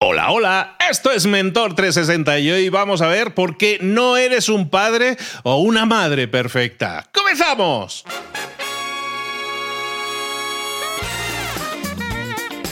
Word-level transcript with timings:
Hola, 0.00 0.30
hola, 0.30 0.76
esto 0.88 1.10
es 1.10 1.26
Mentor 1.26 1.74
360 1.74 2.38
y 2.38 2.52
hoy 2.52 2.68
vamos 2.68 3.02
a 3.02 3.08
ver 3.08 3.34
por 3.34 3.56
qué 3.56 3.78
no 3.82 4.16
eres 4.16 4.48
un 4.48 4.70
padre 4.70 5.16
o 5.42 5.56
una 5.56 5.86
madre 5.86 6.28
perfecta. 6.28 7.08
¡Comenzamos! 7.12 8.04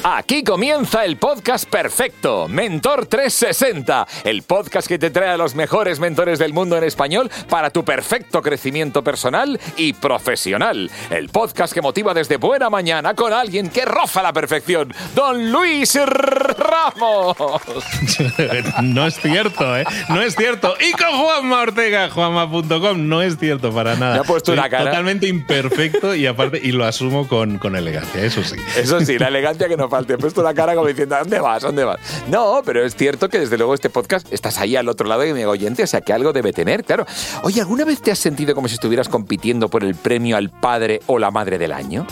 Aquí 0.09 0.45
comienza 0.45 1.05
el 1.05 1.17
podcast 1.17 1.69
perfecto, 1.69 2.47
Mentor 2.47 3.07
360, 3.07 4.07
el 4.23 4.45
podcast 4.45 4.87
que 4.87 5.01
te 5.01 5.11
trae 5.11 5.31
a 5.31 5.37
los 5.37 5.57
mejores 5.57 5.99
mentores 5.99 6.39
del 6.39 6.53
mundo 6.53 6.79
en 6.79 6.85
español 6.85 7.29
para 7.51 7.71
tu 7.71 7.85
perfecto 7.85 8.41
crecimiento 8.41 9.03
personal 9.03 9.59
y 9.77 9.95
profesional. 9.95 10.93
El 11.11 11.29
podcast 11.29 11.75
que 11.75 11.83
motiva 11.83 12.15
desde 12.15 12.37
buena 12.37 12.71
mañana 12.71 13.15
con 13.15 13.33
alguien 13.33 13.69
que 13.69 13.85
roza 13.85 14.23
la 14.23 14.33
perfección, 14.33 14.95
Don 15.17 15.51
Luis 15.51 15.99
Ramos. 16.01 17.37
no 18.85 19.09
es 19.09 19.17
cierto, 19.17 19.77
¿eh? 19.77 19.85
No 20.09 20.23
es 20.23 20.37
cierto. 20.37 20.77
Y 20.79 20.93
con 20.93 21.19
Juanma 21.19 21.63
Ortega, 21.63 22.11
juanma.com, 22.11 23.09
no 23.09 23.23
es 23.23 23.39
cierto 23.39 23.73
para 23.73 23.97
nada. 23.97 24.15
Me 24.15 24.21
ha 24.21 24.25
puesto 24.25 24.53
una 24.53 24.69
cara. 24.69 24.85
Totalmente 24.85 25.27
imperfecto 25.27 26.15
y 26.15 26.29
aparte, 26.29 26.61
y 26.63 26.71
lo 26.71 26.85
asumo 26.85 27.27
con, 27.27 27.59
con 27.59 27.75
elegancia, 27.75 28.23
eso 28.23 28.45
sí. 28.45 28.55
Eso 28.77 29.01
sí, 29.01 29.19
la 29.19 29.27
elegancia 29.27 29.67
que 29.67 29.77
te 30.05 30.15
he 30.15 30.19
puesto 30.19 30.43
la 30.43 30.55
cara 30.55 30.75
como 30.75 30.87
diciendo, 30.87 31.17
dónde 31.19 31.41
vas? 31.41 31.63
¿Dónde 31.63 31.85
vas? 31.85 31.99
No, 32.29 32.63
pero 32.65 32.85
es 32.85 32.95
cierto 32.95 33.29
que 33.29 33.39
desde 33.39 33.57
luego 33.57 33.75
este 33.75 33.91
podcast 33.91 34.33
estás 34.33 34.59
ahí 34.59 34.77
al 34.77 34.89
otro 34.89 35.07
lado 35.07 35.23
de 35.23 35.33
mi 35.33 35.45
oyente, 35.45 35.83
o 35.83 35.87
sea 35.87 36.01
que 36.01 36.13
algo 36.13 36.33
debe 36.33 36.53
tener, 36.53 36.85
claro. 36.85 37.07
Oye, 37.43 37.61
¿alguna 37.61 37.85
vez 37.85 38.01
te 38.03 38.11
has 38.11 38.19
sentido 38.19 38.55
como 38.55 38.69
si 38.69 38.75
estuvieras 38.75 39.09
compitiendo 39.09 39.69
por 39.69 39.85
el 39.85 39.95
premio 39.95 40.37
al 40.37 40.51
padre 40.51 41.01
o 41.07 41.19
la 41.19 41.31
madre 41.31 41.59
del 41.59 41.73
año? 41.73 42.07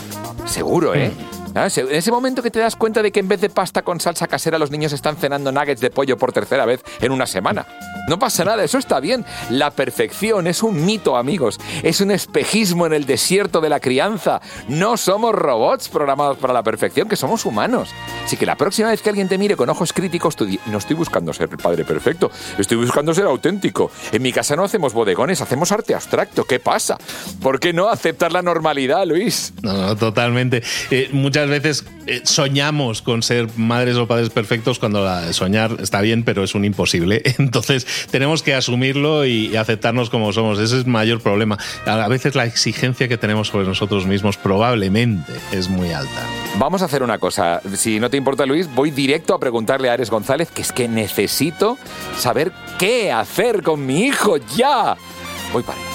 Seguro, 0.47 0.95
¿eh? 0.95 1.11
Mm. 1.11 1.34
Ah, 1.55 1.69
en 1.75 1.95
ese 1.95 2.11
momento 2.11 2.43
que 2.43 2.51
te 2.51 2.59
das 2.59 2.75
cuenta 2.75 3.01
de 3.01 3.13
que 3.13 3.21
en 3.21 3.29
vez 3.29 3.41
de 3.41 3.49
pasta 3.49 3.83
con 3.83 4.01
salsa 4.01 4.27
casera 4.27 4.59
los 4.59 4.73
niños 4.73 4.93
están 4.93 5.17
cenando 5.17 5.53
nuggets 5.53 5.81
de 5.81 5.91
pollo 5.91 6.17
por 6.17 6.33
tercera 6.33 6.67
vez 6.67 6.83
en 7.01 7.13
una 7.13 7.27
semana. 7.27 7.65
No 8.09 8.19
pasa 8.19 8.45
nada, 8.45 8.65
eso 8.65 8.77
está 8.77 9.01
bien. 9.01 9.25
La 9.51 9.71
perfección 9.71 10.47
es 10.47 10.63
un 10.63 10.85
mito, 10.85 11.17
amigos. 11.17 11.59
Es 11.83 12.01
un 12.01 12.11
espejismo 12.11 12.87
en 12.87 12.93
el 12.93 13.07
desierto 13.07 13.61
de 13.61 13.69
la 13.69 13.81
crianza. 13.81 14.41
No 14.69 14.97
somos 14.97 15.35
robots 15.35 15.89
programados 15.89 16.37
para 16.39 16.53
la 16.53 16.63
perfección, 16.63 17.09
que 17.09 17.17
somos 17.17 17.47
humanos. 17.47 17.91
Así 18.25 18.37
que 18.37 18.47
la 18.47 18.57
próxima 18.57 18.91
vez 18.91 19.01
que 19.01 19.09
alguien 19.09 19.29
te 19.29 19.39
mire 19.39 19.57
con 19.57 19.71
ojos 19.71 19.93
críticos, 19.93 20.37
no 20.67 20.79
estoy 20.79 20.97
buscando 20.97 21.33
ser 21.33 21.49
el 21.51 21.57
padre 21.57 21.85
perfecto, 21.85 22.31
estoy 22.59 22.77
buscando 22.77 23.15
ser 23.15 23.25
auténtico. 23.25 23.91
En 24.13 24.23
mi 24.23 24.33
casa 24.33 24.57
no 24.57 24.65
hacemos 24.65 24.93
bodegones, 24.93 25.41
hacemos 25.41 25.73
arte 25.73 25.95
abstracto. 25.95 26.45
¿Qué 26.45 26.59
pasa? 26.59 26.99
¿Por 27.41 27.61
qué 27.61 27.73
no 27.73 27.89
aceptar 27.89 28.33
la 28.33 28.43
normalidad, 28.43 29.07
Luis? 29.07 29.55
No, 29.63 29.97
totalmente. 29.97 30.63
Eh, 30.91 31.09
muchas 31.13 31.44
veces 31.49 31.85
eh, 32.07 32.23
soñamos 32.25 33.03
con 33.03 33.23
ser 33.23 33.49
madres 33.57 33.97
o 33.97 34.07
padres 34.07 34.31
perfectos 34.31 34.79
cuando 34.79 35.05
la, 35.05 35.33
soñar 35.33 35.77
está 35.81 36.01
bien, 36.01 36.23
pero 36.23 36.45
es 36.45 36.55
un 36.55 36.65
imposible. 36.65 37.23
Entonces 37.39 37.87
tenemos 38.11 38.43
que 38.43 38.55
asumirlo 38.55 39.25
y, 39.25 39.55
aceptarnos 39.57 40.11
como 40.11 40.33
somos. 40.33 40.59
Ese 40.59 40.79
es 40.79 40.85
el 40.85 40.91
mayor 40.91 41.21
problema. 41.21 41.59
A 41.87 42.09
veces 42.09 42.35
la 42.35 42.45
exigencia 42.45 43.09
que 43.09 43.17
tenemos 43.17 43.49
sobre 43.49 43.67
nosotros 43.67 44.07
mismos 44.07 44.37
probablemente 44.37 45.33
es 45.53 45.69
muy 45.69 45.93
alta. 45.93 46.27
Vamos 46.59 46.83
a 46.83 46.87
hacer 46.87 47.03
una 47.03 47.19
cosa. 47.19 47.61
Si 47.77 48.01
no 48.01 48.11
te 48.11 48.17
importa, 48.17 48.47
Luis, 48.47 48.73
voy 48.75 48.91
directo 48.91 49.35
a 49.35 49.41
preguntarle 49.41 49.91
a 49.91 49.95
Ares 49.95 50.11
González 50.11 50.51
que 50.51 50.63
es 50.63 50.73
que 50.73 50.89
necesito 50.89 51.79
saber 52.19 52.53
qué 52.79 53.13
hacer 53.13 53.63
con 53.63 53.85
mi 53.87 54.07
hijo 54.07 54.37
ya. 54.57 54.97
Voy 55.53 55.63
para. 55.63 55.94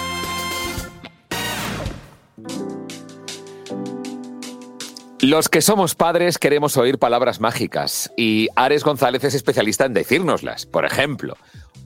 Los 5.21 5.49
que 5.49 5.61
somos 5.61 5.95
padres 5.95 6.37
queremos 6.37 6.77
oír 6.77 6.97
palabras 6.97 7.41
mágicas 7.41 8.09
y 8.15 8.47
Ares 8.55 8.85
González 8.85 9.21
es 9.25 9.35
especialista 9.35 9.83
en 9.83 9.93
decírnoslas. 9.93 10.65
Por 10.65 10.85
ejemplo, 10.85 11.35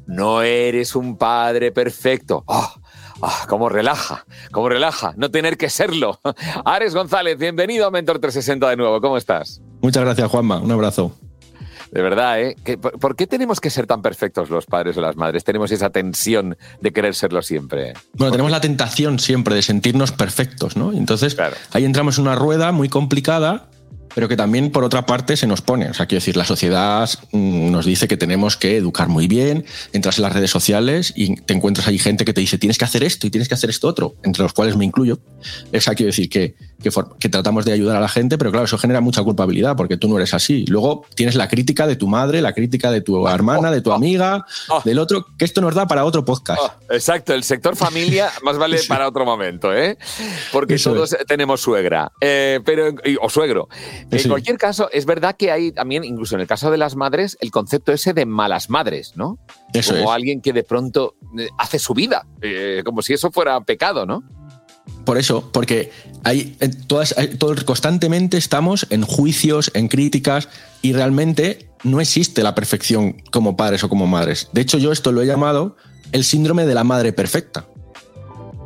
no 0.06 0.44
eres 0.44 0.96
un 0.96 1.18
padre 1.18 1.72
perfecto. 1.72 2.44
¡Oh! 2.46 2.72
¡Oh! 3.22 3.34
cómo 3.50 3.70
relaja, 3.70 4.28
cómo 4.52 4.70
relaja, 4.70 5.16
no 5.18 5.32
tener 5.32 5.58
que 5.58 5.72
serlo. 5.72 6.20
Ares 6.66 6.94
González, 6.94 7.40
bienvenido 7.40 7.88
a 7.88 7.92
Mentor 7.92 8.20
360 8.20 8.70
de 8.70 8.78
nuevo, 8.78 9.02
¿cómo 9.02 9.18
estás? 9.18 9.64
Muchas 9.82 10.04
gracias, 10.04 10.30
Juanma, 10.30 10.60
un 10.60 10.72
abrazo. 10.72 11.12
De 11.94 12.02
verdad, 12.02 12.42
¿eh? 12.42 12.56
¿Por 13.00 13.16
qué 13.16 13.28
tenemos 13.28 13.60
que 13.60 13.70
ser 13.70 13.86
tan 13.86 14.02
perfectos 14.02 14.50
los 14.50 14.66
padres 14.66 14.98
o 14.98 15.02
las 15.02 15.16
madres? 15.16 15.44
Tenemos 15.44 15.72
esa 15.72 15.92
tensión 15.92 16.58
de 16.82 16.92
querer 16.92 17.14
serlo 17.14 17.44
siempre. 17.44 17.94
Bueno, 18.14 18.32
tenemos 18.32 18.52
la 18.52 18.62
tentación 18.62 19.20
siempre 19.20 19.54
de 19.54 19.62
sentirnos 19.62 20.12
perfectos, 20.12 20.76
¿no? 20.76 20.92
Entonces, 20.92 21.38
ahí 21.72 21.86
entramos 21.86 22.18
en 22.18 22.24
una 22.24 22.34
rueda 22.34 22.72
muy 22.72 22.90
complicada 22.90 23.70
pero 24.16 24.28
que 24.28 24.36
también 24.36 24.72
por 24.72 24.84
otra 24.84 25.06
parte 25.06 25.38
se 25.38 25.48
nos 25.48 25.62
pone. 25.62 25.90
O 25.90 25.94
sea, 25.94 26.06
quiero 26.06 26.20
decir, 26.20 26.38
la 26.38 26.46
sociedad 26.46 27.10
mm, 27.32 27.72
nos 27.72 27.86
dice 27.86 28.08
que 28.08 28.18
tenemos 28.18 28.58
que 28.58 28.78
educar 28.78 29.08
muy 29.08 29.28
bien, 29.28 29.66
entras 29.92 30.18
en 30.18 30.24
las 30.24 30.34
redes 30.34 30.52
sociales 30.52 31.14
y 31.16 31.36
te 31.36 31.54
encuentras 31.54 31.88
ahí 31.88 31.98
gente 31.98 32.26
que 32.26 32.34
te 32.34 32.42
dice 32.42 32.58
tienes 32.58 32.78
que 32.78 32.86
hacer 32.86 33.04
esto 33.04 33.28
y 33.28 33.30
tienes 33.30 33.48
que 33.48 33.56
hacer 33.56 33.70
esto 33.70 33.88
otro, 33.88 34.16
entre 34.24 34.44
los 34.44 34.54
cuales 34.54 34.76
me 34.76 34.86
incluyo. 34.86 35.20
Esa 35.72 35.96
quiero 35.96 36.08
decir 36.08 36.30
que, 36.30 36.56
que, 36.84 37.30
tratamos 37.30 37.66
de 37.66 37.74
ayudar 37.74 37.98
a 37.98 38.00
la 38.00 38.08
gente, 38.08 38.38
pero 38.38 38.52
claro, 38.52 38.66
eso 38.66 38.78
genera 38.78 39.02
mucha 39.02 39.24
culpabilidad 39.24 39.76
porque 39.76 39.98
tú 39.98 40.08
no 40.08 40.18
eres 40.18 40.34
así. 40.34 40.66
Luego 40.68 41.06
tienes 41.16 41.36
la 41.36 41.48
crítica 41.48 41.88
de 41.88 41.96
tu 41.96 42.08
madre, 42.08 42.42
la 42.42 42.54
crítica 42.54 42.92
de 42.92 43.02
tu 43.02 43.28
hermana, 43.28 43.72
de 43.72 43.82
tu 43.82 43.90
oh, 43.90 43.94
oh, 43.94 43.96
amiga, 43.96 44.46
oh. 44.70 44.82
del 44.84 45.00
otro, 45.00 45.26
que 45.38 45.46
esto 45.46 45.62
nos 45.62 45.74
da 45.74 45.88
para 45.88 46.06
otro 46.06 46.24
podcast. 46.24 46.62
exacto, 46.90 47.34
el 47.34 47.44
sector 47.44 47.76
familia 47.76 48.30
más 48.44 48.58
vale 48.58 48.80
para 48.88 49.08
otro 49.08 49.26
momento, 49.26 49.74
¿eh? 49.74 49.98
Porque 50.52 50.78
todos 50.78 51.16
tenemos 51.28 51.62
suegra, 51.62 52.12
eh, 52.22 52.60
pero, 52.64 52.94
o 53.22 53.30
suegro. 53.30 53.70
En 54.12 54.30
cualquier 54.30 54.58
caso, 54.58 54.90
es 54.92 55.06
verdad 55.06 55.36
que 55.36 55.52
hay 55.52 55.72
también, 55.72 56.04
incluso 56.04 56.36
en 56.36 56.42
el 56.42 56.48
caso 56.48 56.70
de 56.70 56.78
las 56.78 56.96
madres, 56.96 57.38
el 57.42 57.52
concepto 57.52 57.92
ese 57.92 58.14
de 58.14 58.26
malas 58.26 58.70
madres, 58.70 59.14
¿no? 59.16 59.40
Eso 59.74 59.96
como 59.96 60.12
alguien 60.12 60.42
que 60.42 60.54
de 60.54 60.64
pronto 60.64 61.16
eh, 61.38 61.48
hace 61.58 61.80
su 61.80 61.94
vida, 61.94 62.28
eh, 62.42 62.82
como 62.86 63.02
si 63.02 63.14
eso 63.14 63.32
fuera 63.32 63.60
pecado, 63.62 64.06
¿no? 64.06 64.24
Por 65.06 65.18
eso, 65.18 65.50
porque 65.52 65.92
todas, 66.88 67.16
constantemente 67.66 68.38
estamos 68.38 68.88
en 68.90 69.04
juicios, 69.04 69.72
en 69.74 69.88
críticas, 69.88 70.48
y 70.82 70.94
realmente 70.94 71.68
no 71.84 72.00
existe 72.00 72.44
la 72.44 72.56
perfección 72.56 73.22
como 73.32 73.58
padres 73.58 73.84
o 73.84 73.90
como 73.90 74.08
madres. 74.08 74.50
De 74.54 74.62
hecho, 74.62 74.78
yo 74.78 74.92
esto 74.92 75.12
lo 75.12 75.22
he 75.22 75.26
llamado 75.26 75.76
el 76.12 76.24
síndrome 76.24 76.66
de 76.66 76.74
la 76.74 76.84
madre 76.84 77.12
perfecta. 77.12 77.68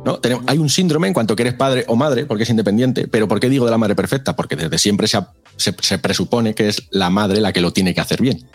¿no? 0.04 0.20
hay 0.46 0.58
un 0.58 0.68
síndrome 0.68 1.08
en 1.08 1.14
cuanto 1.14 1.34
que 1.34 1.42
eres 1.42 1.54
padre 1.54 1.84
o 1.88 1.96
madre, 1.96 2.24
porque 2.24 2.44
es 2.44 2.50
independiente, 2.50 3.08
pero 3.08 3.26
¿por 3.26 3.40
qué 3.40 3.48
digo 3.48 3.64
de 3.64 3.72
la 3.72 3.78
madre 3.78 3.96
perfecta? 3.96 4.36
Porque 4.36 4.54
desde 4.54 4.78
siempre 4.78 5.08
se, 5.08 5.98
presupone 5.98 6.54
que 6.54 6.68
es 6.68 6.84
la 6.90 7.10
madre 7.10 7.40
la 7.40 7.52
que 7.52 7.60
lo 7.60 7.72
tiene 7.72 7.94
que 7.94 8.00
hacer 8.00 8.20
bien. 8.20 8.46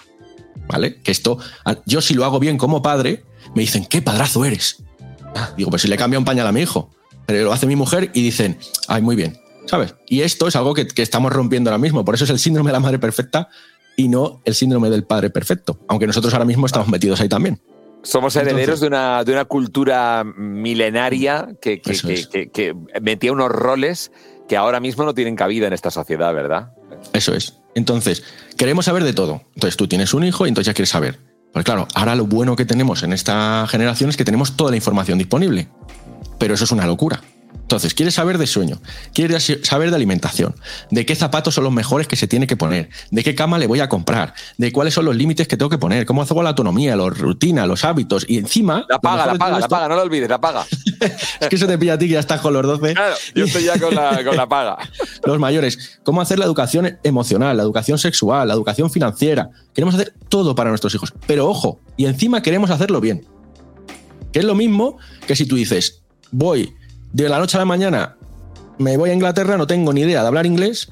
¿Vale? 0.68 1.02
Que 1.02 1.12
esto, 1.12 1.38
yo 1.86 2.02
si 2.02 2.14
lo 2.14 2.24
hago 2.24 2.40
bien 2.40 2.58
como 2.58 2.82
padre, 2.82 3.26
me 3.54 3.62
dicen, 3.62 3.86
¿qué 3.86 4.02
padrazo 4.02 4.46
eres? 4.46 4.78
Digo, 5.58 5.70
pues 5.70 5.82
si 5.82 5.90
le 5.90 5.98
cambia 5.98 6.20
un 6.20 6.26
pañal 6.26 6.48
a 6.48 6.54
mi 6.54 6.62
hijo, 6.62 6.90
lo 7.28 7.54
hace 7.54 7.68
mi 7.68 7.76
mujer 7.76 8.12
y 8.14 8.22
dicen, 8.22 8.58
ay, 8.88 9.02
muy 9.02 9.16
bien, 9.16 9.40
¿sabes? 9.66 9.96
Y 10.08 10.22
esto 10.22 10.48
es 10.48 10.56
algo 10.56 10.74
que, 10.74 10.88
que 10.88 11.02
estamos 11.02 11.32
rompiendo 11.32 11.70
ahora 11.70 11.78
mismo, 11.80 12.04
por 12.06 12.16
eso 12.16 12.24
es 12.24 12.30
el 12.30 12.40
síndrome 12.40 12.70
de 12.70 12.74
la 12.74 12.80
madre 12.80 13.00
perfecta 13.00 13.50
y 13.96 14.08
no 14.08 14.42
el 14.46 14.56
síndrome 14.56 14.90
del 14.90 15.04
padre 15.04 15.30
perfecto, 15.30 15.80
aunque 15.88 16.08
nosotros 16.08 16.34
ahora 16.34 16.46
mismo 16.46 16.66
estamos 16.66 16.88
metidos 16.88 17.22
ahí 17.22 17.30
también. 17.30 17.60
Somos 18.04 18.36
herederos 18.36 18.82
de, 18.82 18.88
una, 18.88 19.24
de 19.24 19.32
una 19.32 19.46
cultura 19.46 20.26
milenaria 20.26 21.56
que, 21.62 21.80
que, 21.82 22.76
metía 23.02 23.32
unos 23.32 23.50
roles 23.50 24.12
que 24.50 24.58
ahora 24.58 24.82
mismo 24.82 25.06
no 25.06 25.14
tienen 25.14 25.38
cabida 25.38 25.68
en 25.68 25.74
esta 25.74 25.90
sociedad, 25.90 26.34
¿verdad? 26.34 26.74
Eso 27.14 27.34
es. 27.34 27.60
Entonces, 27.76 28.24
queremos 28.58 28.86
saber 28.86 29.06
de 29.06 29.14
todo. 29.14 29.44
Entonces, 29.56 29.78
tú 29.78 29.88
tienes 29.88 30.14
un 30.14 30.26
hijo 30.26 30.46
y 30.46 30.50
entonces 30.50 30.68
ya 30.68 30.74
quieres 30.74 30.90
saber. 30.90 31.18
Pues 31.54 31.64
claro, 31.64 31.88
ahora 31.96 32.16
lo 32.16 32.26
bueno 32.26 32.58
que 32.58 32.66
tenemos 32.66 33.04
en 33.04 33.14
esta 33.14 33.66
generación 33.70 34.10
es 34.10 34.18
que 34.18 34.26
tenemos 34.26 34.58
toda 34.58 34.72
la 34.72 34.76
información 34.76 35.18
disponible. 35.18 35.70
Pero 36.44 36.56
eso 36.56 36.66
es 36.66 36.74
una 36.74 36.86
locura. 36.86 37.22
Entonces, 37.54 37.94
quieres 37.94 38.16
saber 38.16 38.38
de 38.38 38.48
sueño, 38.48 38.82
quieres 39.14 39.50
saber 39.64 39.92
de 39.92 39.96
alimentación, 39.96 40.54
de 40.92 41.06
qué 41.06 41.16
zapatos 41.16 41.54
son 41.54 41.64
los 41.64 41.72
mejores 41.72 42.06
que 42.06 42.18
se 42.18 42.28
tiene 42.28 42.48
que 42.48 42.58
poner, 42.58 42.90
de 43.12 43.24
qué 43.24 43.34
cama 43.34 43.58
le 43.58 43.66
voy 43.66 43.80
a 43.80 43.88
comprar, 43.88 44.34
de 44.58 44.74
cuáles 44.74 44.94
son 44.94 45.06
los 45.06 45.16
límites 45.16 45.48
que 45.48 45.56
tengo 45.56 45.70
que 45.70 45.78
poner, 45.78 46.06
cómo 46.06 46.22
hago 46.22 46.44
la 46.44 46.50
autonomía, 46.50 46.98
la 46.98 47.10
rutina, 47.10 47.66
los 47.66 47.86
hábitos 47.86 48.26
y 48.28 48.40
encima... 48.40 48.86
La 48.90 49.00
paga, 49.00 49.26
la 49.26 49.36
paga, 49.36 49.60
la 49.62 49.68
paga, 49.70 49.88
no 49.88 49.96
lo 49.96 50.02
olvides, 50.02 50.28
la 50.28 50.42
paga. 50.42 50.66
es 51.40 51.48
que 51.48 51.56
eso 51.56 51.66
te 51.66 51.78
pilla 51.78 51.94
a 51.94 51.98
ti 51.98 52.08
que 52.08 52.16
ya 52.16 52.20
estás 52.20 52.42
con 52.42 52.52
los 52.52 52.62
12. 52.64 52.94
Claro, 52.94 53.16
yo 53.34 53.46
estoy 53.46 53.64
ya 53.64 53.80
con 53.80 53.96
la, 53.96 54.22
con 54.22 54.36
la 54.36 54.50
paga. 54.50 54.78
los 55.24 55.40
mayores, 55.40 56.02
cómo 56.04 56.20
hacer 56.20 56.40
la 56.40 56.46
educación 56.46 57.00
emocional, 57.04 57.56
la 57.56 57.64
educación 57.64 57.98
sexual, 57.98 58.50
la 58.50 58.54
educación 58.54 58.92
financiera. 58.92 59.50
Queremos 59.74 59.96
hacer 59.96 60.14
todo 60.28 60.56
para 60.56 60.70
nuestros 60.70 60.94
hijos. 60.94 61.14
Pero 61.26 61.48
ojo, 61.48 61.80
y 61.96 62.08
encima 62.08 62.42
queremos 62.42 62.72
hacerlo 62.72 63.00
bien. 63.00 63.26
Que 64.34 64.40
es 64.40 64.46
lo 64.46 64.56
mismo 64.56 64.98
que 65.28 65.36
si 65.36 65.46
tú 65.46 65.56
dices, 65.56 66.03
voy 66.34 66.76
de 67.14 67.30
la 67.30 67.40
noche 67.40 67.58
a 67.58 67.60
la 67.60 67.66
mañana 67.66 68.18
me 68.78 68.98
voy 68.98 69.12
a 69.12 69.14
Inglaterra, 69.14 69.58
no 69.58 69.68
tengo 69.68 69.94
ni 69.94 70.02
idea 70.02 70.22
de 70.22 70.28
hablar 70.28 70.46
inglés 70.46 70.92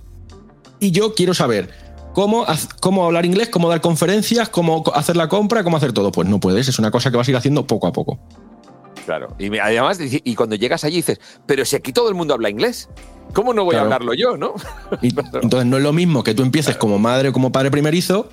y 0.79 0.91
yo 0.91 1.13
quiero 1.13 1.33
saber 1.33 1.69
cómo, 2.13 2.45
cómo 2.79 3.05
hablar 3.05 3.25
inglés, 3.25 3.49
cómo 3.49 3.69
dar 3.69 3.81
conferencias, 3.81 4.49
cómo 4.49 4.83
hacer 4.93 5.17
la 5.17 5.27
compra, 5.27 5.63
cómo 5.63 5.77
hacer 5.77 5.93
todo. 5.93 6.11
Pues 6.11 6.27
no 6.27 6.39
puedes, 6.39 6.67
es 6.67 6.79
una 6.79 6.91
cosa 6.91 7.11
que 7.11 7.17
vas 7.17 7.27
a 7.27 7.31
ir 7.31 7.37
haciendo 7.37 7.67
poco 7.67 7.87
a 7.87 7.91
poco. 7.91 8.19
Claro, 9.05 9.35
y 9.39 9.57
además, 9.57 9.97
y 9.99 10.35
cuando 10.35 10.55
llegas 10.55 10.83
allí 10.83 10.97
dices, 10.97 11.19
pero 11.47 11.65
si 11.65 11.75
aquí 11.75 11.91
todo 11.91 12.07
el 12.07 12.15
mundo 12.15 12.35
habla 12.35 12.49
inglés, 12.49 12.87
¿cómo 13.33 13.53
no 13.53 13.63
voy 13.63 13.75
a 13.75 13.81
hablarlo 13.81 14.13
yo, 14.13 14.37
no? 14.37 14.53
entonces 15.01 15.65
no 15.65 15.77
es 15.77 15.83
lo 15.83 15.91
mismo 15.91 16.23
que 16.23 16.35
tú 16.35 16.43
empieces 16.43 16.77
como 16.77 16.99
madre 16.99 17.29
o 17.29 17.33
como 17.33 17.51
padre 17.51 17.71
primerizo 17.71 18.29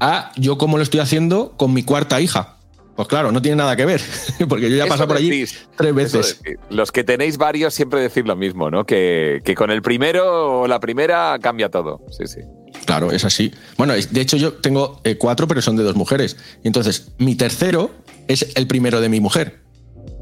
a 0.00 0.32
yo 0.36 0.58
como 0.58 0.76
lo 0.76 0.82
estoy 0.82 1.00
haciendo 1.00 1.52
con 1.56 1.72
mi 1.72 1.82
cuarta 1.82 2.20
hija. 2.20 2.56
Pues 2.94 3.08
claro, 3.08 3.32
no 3.32 3.40
tiene 3.40 3.56
nada 3.56 3.74
que 3.74 3.86
ver, 3.86 4.02
porque 4.48 4.70
yo 4.70 4.76
ya 4.76 4.84
he 4.84 4.88
pasado 4.88 5.08
por 5.08 5.16
allí 5.16 5.44
tres 5.76 5.94
veces. 5.94 6.40
Los 6.68 6.92
que 6.92 7.04
tenéis 7.04 7.38
varios 7.38 7.72
siempre 7.72 8.00
decís 8.00 8.24
lo 8.26 8.36
mismo, 8.36 8.70
¿no? 8.70 8.84
Que, 8.84 9.40
con 9.56 9.70
el 9.70 9.82
primero 9.82 10.60
o 10.60 10.66
la 10.66 10.78
primera 10.80 11.38
cambia 11.40 11.70
todo. 11.70 12.00
Sí, 12.10 12.26
sí. 12.26 12.40
Claro, 12.84 13.12
es 13.12 13.24
así. 13.24 13.52
Bueno, 13.76 13.94
de 13.94 14.20
hecho 14.20 14.36
yo 14.36 14.54
tengo 14.54 15.00
eh, 15.04 15.16
cuatro, 15.16 15.46
pero 15.46 15.62
son 15.62 15.76
de 15.76 15.82
dos 15.84 15.96
mujeres. 15.96 16.36
Y 16.62 16.66
entonces, 16.66 17.12
mi 17.18 17.34
tercero 17.36 17.90
es 18.28 18.48
el 18.56 18.66
primero 18.66 19.00
de 19.00 19.08
mi 19.08 19.20
mujer. 19.20 19.61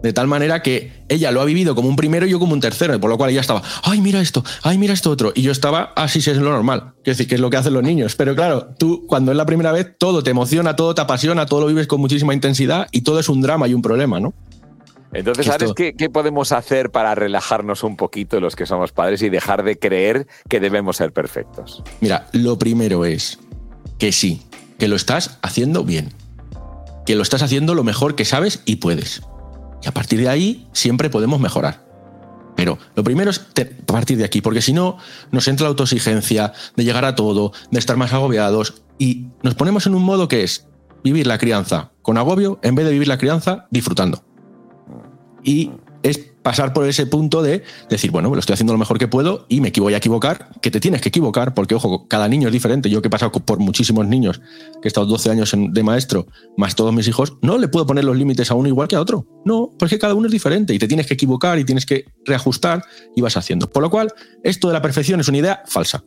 De 0.03 0.13
tal 0.13 0.27
manera 0.27 0.63
que 0.63 0.93
ella 1.09 1.31
lo 1.31 1.41
ha 1.41 1.45
vivido 1.45 1.75
como 1.75 1.89
un 1.89 1.97
primero 1.97 2.27
y 2.27 2.31
yo 2.31 2.39
como 2.39 2.55
un 2.55 2.61
tercero, 2.61 2.99
por 3.01 3.11
lo 3.11 3.19
cual 3.19 3.31
ella 3.31 3.41
estaba, 3.41 3.63
ay, 3.83 4.01
mira 4.01 4.21
esto, 4.21 4.43
ay, 4.63 4.79
mira 4.79 4.95
esto 4.95 5.11
otro. 5.11 5.33
Y 5.35 5.43
yo 5.43 5.53
estaba, 5.53 5.93
así 5.97 6.21
ah, 6.27 6.33
es 6.33 6.39
lo 6.39 6.51
normal. 6.51 6.93
Quiero 7.03 7.17
decir, 7.17 7.29
que 7.29 7.35
es 7.35 7.41
lo 7.41 7.51
que 7.51 7.59
hacen 7.59 7.75
los 7.75 7.83
niños. 7.83 8.17
Pero 8.17 8.35
claro, 8.35 8.69
tú 8.79 9.05
cuando 9.07 9.31
es 9.31 9.37
la 9.37 9.47
primera 9.47 9.73
vez, 9.73 9.95
todo 9.99 10.23
te 10.23 10.31
emociona, 10.31 10.77
todo 10.77 10.95
te 10.95 11.03
apasiona, 11.03 11.47
todo 11.47 11.61
lo 11.61 11.67
vives 11.67 11.87
con 11.87 12.01
muchísima 12.01 12.33
intensidad 12.33 12.89
y 12.93 13.03
todo 13.03 13.21
es 13.21 13.29
un 13.29 13.43
drama 13.43 13.69
y 13.69 13.75
un 13.75 13.83
problema, 13.83 14.21
¿no? 14.21 14.33
Entonces, 15.13 15.47
¿sabes 15.47 15.73
qué, 15.75 15.95
qué, 15.95 16.09
podemos 16.09 16.53
hacer 16.53 16.91
para 16.91 17.17
relajarnos 17.17 17.83
un 17.83 17.97
poquito 17.97 18.39
los 18.39 18.55
que 18.55 18.65
somos 18.65 18.93
padres 18.93 19.23
y 19.23 19.29
dejar 19.29 19.65
de 19.65 19.77
creer 19.77 20.29
que 20.49 20.61
debemos 20.61 20.99
ser 20.99 21.13
perfectos? 21.13 21.83
Mira, 22.01 22.29
lo 22.33 22.59
primero 22.59 23.05
es 23.05 23.41
que 23.99 24.13
sí, 24.13 24.43
que 24.79 24.87
lo 24.87 24.95
estás 24.95 25.39
haciendo 25.43 25.83
bien, 25.85 26.11
que 27.07 27.17
lo 27.17 27.23
estás 27.23 27.43
haciendo 27.43 27.75
lo 27.75 27.83
mejor 27.83 28.15
que 28.15 28.25
sabes 28.25 28.63
y 28.67 28.77
puedes. 28.77 29.23
Y 29.83 29.89
a 29.89 29.93
partir 29.93 30.21
de 30.21 30.29
ahí 30.29 30.67
siempre 30.73 31.11
podemos 31.11 31.41
mejorar. 31.41 31.89
Pero 32.57 32.79
lo 32.95 33.03
primero 33.05 33.31
es 33.31 33.39
partir 33.87 34.19
de 34.19 34.25
aquí, 34.25 34.41
porque 34.43 34.61
si 34.61 34.73
no, 34.73 34.99
nos 35.31 35.49
entra 35.49 35.65
la 35.65 35.71
autoexigencia 35.71 36.53
de 36.77 36.85
llegar 36.85 37.05
a 37.05 37.15
todo, 37.15 37.53
de 37.71 37.79
estar 37.79 37.97
más 37.97 38.13
agobiados 38.13 38.83
y 38.99 39.29
nos 39.43 39.55
ponemos 39.55 39.87
en 39.87 39.95
un 39.95 40.03
modo 40.03 40.29
que 40.29 40.43
es 40.43 40.67
vivir 41.03 41.27
la 41.27 41.39
crianza 41.39 41.93
con 42.03 42.19
agobio 42.19 42.59
en 42.63 42.75
vez 42.75 42.85
de 42.85 42.93
vivir 42.93 43.09
la 43.09 43.19
crianza 43.19 43.67
disfrutando. 43.71 44.23
Y 45.43 45.71
es 46.03 46.31
pasar 46.43 46.73
por 46.73 46.87
ese 46.89 47.07
punto 47.07 47.43
de 47.43 47.63
decir, 47.89 48.11
bueno, 48.11 48.31
lo 48.31 48.39
estoy 48.39 48.55
haciendo 48.55 48.73
lo 48.73 48.79
mejor 48.79 48.99
que 48.99 49.09
puedo 49.09 49.47
y 49.49 49.61
me 49.61 49.71
voy 49.79 49.95
a 49.95 49.99
equivocar, 49.99 50.49
que 50.61 50.71
te 50.71 50.81
tienes 50.81 51.01
que 51.01 51.11
equivocar, 51.11 51.55
porque 51.55 51.75
ojo, 51.75 52.07
cada 52.09 52.29
niño 52.29 52.49
es 52.49 52.53
diferente. 52.53 52.89
Yo 52.89 53.03
que 53.03 53.09
he 53.09 53.11
pasado 53.11 53.33
por 53.33 53.59
muchísimos 53.59 54.07
niños, 54.07 54.41
que 54.81 54.85
he 54.85 54.89
estado 54.89 55.07
12 55.07 55.31
años 55.31 55.55
de 55.55 55.83
maestro, 55.83 56.27
más 56.57 56.75
todos 56.75 56.93
mis 56.95 57.07
hijos, 57.09 57.35
no 57.43 57.59
le 57.59 57.69
puedo 57.69 57.87
poner 57.87 58.05
los 58.05 58.17
límites 58.17 58.51
a 58.51 58.55
uno 58.55 58.69
igual 58.69 58.89
que 58.89 58.97
a 58.97 59.01
otro. 59.01 59.27
No, 59.45 59.71
porque 59.79 59.99
cada 59.99 60.15
uno 60.15 60.27
es 60.27 60.33
diferente 60.33 60.75
y 60.75 60.79
te 60.79 60.89
tienes 60.89 61.07
que 61.07 61.15
equivocar 61.15 61.59
y 61.59 61.65
tienes 61.65 61.87
que 61.87 62.07
reajustar 62.25 62.83
y 63.15 63.21
vas 63.21 63.37
haciendo. 63.37 63.69
Por 63.69 63.83
lo 63.83 63.91
cual, 63.91 64.13
esto 64.43 64.69
de 64.69 64.75
la 64.75 64.83
perfección 64.83 65.21
es 65.21 65.29
una 65.29 65.39
idea 65.39 65.63
falsa. 65.67 66.03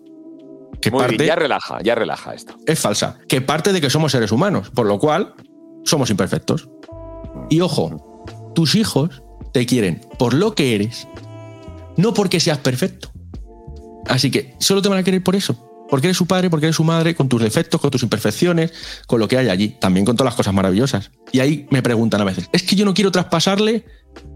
Que 0.82 0.92
parte, 0.92 1.26
ya 1.26 1.36
relaja, 1.36 1.82
ya 1.82 1.96
relaja 1.96 2.34
esto. 2.34 2.56
Es 2.66 2.80
falsa. 2.80 3.20
Que 3.28 3.42
parte 3.42 3.72
de 3.72 3.80
que 3.80 3.90
somos 3.90 4.12
seres 4.12 4.32
humanos, 4.32 4.70
por 4.72 4.86
lo 4.86 5.00
cual 5.00 5.34
somos 5.86 6.10
imperfectos. 6.10 6.68
Y 7.50 7.62
ojo, 7.62 8.52
tus 8.54 8.76
hijos 8.76 9.23
te 9.54 9.66
quieren 9.66 10.02
por 10.20 10.34
lo 10.34 10.56
que 10.56 10.76
eres, 10.76 11.08
no 11.96 12.14
porque 12.14 12.42
seas 12.42 12.58
perfecto. 12.58 13.12
Así 14.08 14.32
que 14.32 14.56
solo 14.60 14.82
te 14.82 14.90
van 14.90 14.98
a 14.98 15.04
querer 15.04 15.24
por 15.24 15.36
eso. 15.36 15.70
Porque 15.90 16.08
eres 16.08 16.18
su 16.18 16.26
padre, 16.26 16.50
porque 16.50 16.66
eres 16.66 16.76
su 16.76 16.84
madre, 16.84 17.14
con 17.14 17.30
tus 17.30 17.42
defectos, 17.42 17.80
con 17.80 17.92
tus 17.92 18.02
imperfecciones, 18.02 18.74
con 19.06 19.20
lo 19.20 19.28
que 19.28 19.38
hay 19.38 19.50
allí, 19.50 19.70
también 19.80 20.06
con 20.06 20.16
todas 20.16 20.32
las 20.32 20.36
cosas 20.36 20.54
maravillosas. 20.54 21.12
Y 21.32 21.40
ahí 21.40 21.68
me 21.70 21.84
preguntan 21.84 22.20
a 22.20 22.24
veces, 22.24 22.50
es 22.52 22.64
que 22.64 22.76
yo 22.76 22.84
no 22.84 22.94
quiero 22.96 23.12
traspasarle 23.12 23.86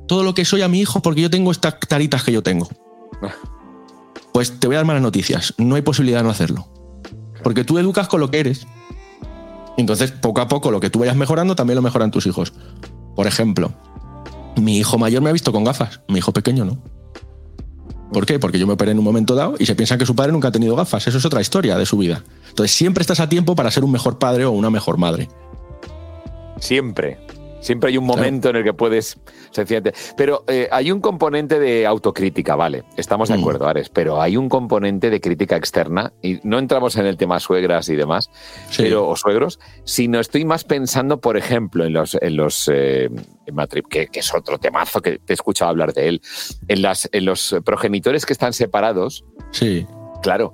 todo 0.07 0.23
lo 0.23 0.35
que 0.35 0.45
soy 0.45 0.61
a 0.61 0.67
mi 0.67 0.79
hijo 0.79 1.01
porque 1.01 1.21
yo 1.21 1.29
tengo 1.29 1.51
estas 1.51 1.79
taritas 1.79 2.23
que 2.23 2.31
yo 2.31 2.43
tengo. 2.43 2.69
Pues 4.33 4.59
te 4.59 4.67
voy 4.67 4.75
a 4.75 4.79
dar 4.79 4.85
malas 4.85 5.01
noticias, 5.01 5.55
no 5.57 5.75
hay 5.75 5.81
posibilidad 5.81 6.19
de 6.19 6.25
no 6.25 6.29
hacerlo. 6.29 6.67
Porque 7.43 7.63
tú 7.63 7.79
educas 7.79 8.07
con 8.07 8.19
lo 8.19 8.29
que 8.29 8.39
eres. 8.39 8.67
Entonces, 9.77 10.11
poco 10.11 10.41
a 10.41 10.47
poco, 10.47 10.69
lo 10.69 10.79
que 10.79 10.89
tú 10.89 10.99
vayas 10.99 11.15
mejorando, 11.15 11.55
también 11.55 11.75
lo 11.75 11.81
mejoran 11.81 12.11
tus 12.11 12.27
hijos. 12.27 12.53
Por 13.15 13.25
ejemplo, 13.25 13.73
mi 14.57 14.77
hijo 14.77 14.97
mayor 14.97 15.21
me 15.21 15.29
ha 15.29 15.33
visto 15.33 15.51
con 15.51 15.63
gafas, 15.63 16.01
mi 16.07 16.19
hijo 16.19 16.33
pequeño 16.33 16.65
no. 16.65 16.77
¿Por 18.11 18.25
qué? 18.25 18.39
Porque 18.39 18.57
yo 18.57 18.67
me 18.67 18.73
operé 18.73 18.91
en 18.91 18.99
un 18.99 19.03
momento 19.03 19.35
dado 19.35 19.55
y 19.59 19.65
se 19.65 19.75
piensa 19.75 19.97
que 19.97 20.05
su 20.05 20.15
padre 20.15 20.31
nunca 20.31 20.47
ha 20.47 20.51
tenido 20.51 20.75
gafas. 20.75 21.07
Eso 21.07 21.17
es 21.17 21.25
otra 21.25 21.41
historia 21.41 21.77
de 21.77 21.85
su 21.85 21.97
vida. 21.97 22.23
Entonces 22.49 22.75
siempre 22.75 23.01
estás 23.01 23.19
a 23.19 23.27
tiempo 23.27 23.55
para 23.55 23.69
ser 23.69 23.83
un 23.83 23.91
mejor 23.91 24.17
padre 24.17 24.45
o 24.45 24.51
una 24.51 24.69
mejor 24.69 24.97
madre. 24.97 25.27
Siempre. 26.59 27.19
Siempre 27.59 27.89
hay 27.89 27.97
un 27.97 28.05
momento 28.05 28.49
en 28.49 28.57
el 28.57 28.63
que 28.63 28.73
puedes 28.73 29.17
sencillamente. 29.51 29.97
Pero 30.15 30.43
eh, 30.47 30.67
hay 30.71 30.91
un 30.91 31.01
componente 31.01 31.59
de 31.59 31.85
autocrítica, 31.85 32.55
vale. 32.55 32.83
Estamos 32.97 33.29
de 33.29 33.37
mm. 33.37 33.39
acuerdo, 33.39 33.67
Ares, 33.67 33.89
pero 33.89 34.21
hay 34.21 34.37
un 34.37 34.49
componente 34.49 35.09
de 35.09 35.19
crítica 35.19 35.55
externa, 35.55 36.13
y 36.21 36.39
no 36.43 36.59
entramos 36.59 36.95
en 36.97 37.05
el 37.05 37.17
tema 37.17 37.39
suegras 37.39 37.89
y 37.89 37.95
demás, 37.95 38.29
pero, 38.77 39.07
o 39.07 39.15
suegros, 39.15 39.59
sino 39.83 40.19
estoy 40.19 40.45
más 40.45 40.63
pensando, 40.63 41.19
por 41.19 41.37
ejemplo, 41.37 41.85
en 41.85 41.93
los, 41.93 42.15
en 42.15 42.37
los 42.37 42.69
eh, 42.71 43.09
que, 43.89 44.07
que, 44.07 44.19
es 44.19 44.33
otro 44.33 44.57
temazo 44.57 45.01
que 45.01 45.19
te 45.19 45.33
he 45.33 45.35
escuchado 45.35 45.69
hablar 45.69 45.93
de 45.93 46.09
él, 46.09 46.21
en, 46.67 46.81
las, 46.81 47.09
en 47.11 47.25
los 47.25 47.55
progenitores 47.65 48.25
que 48.25 48.33
están 48.33 48.53
separados. 48.53 49.25
Sí. 49.51 49.85
Claro, 50.21 50.53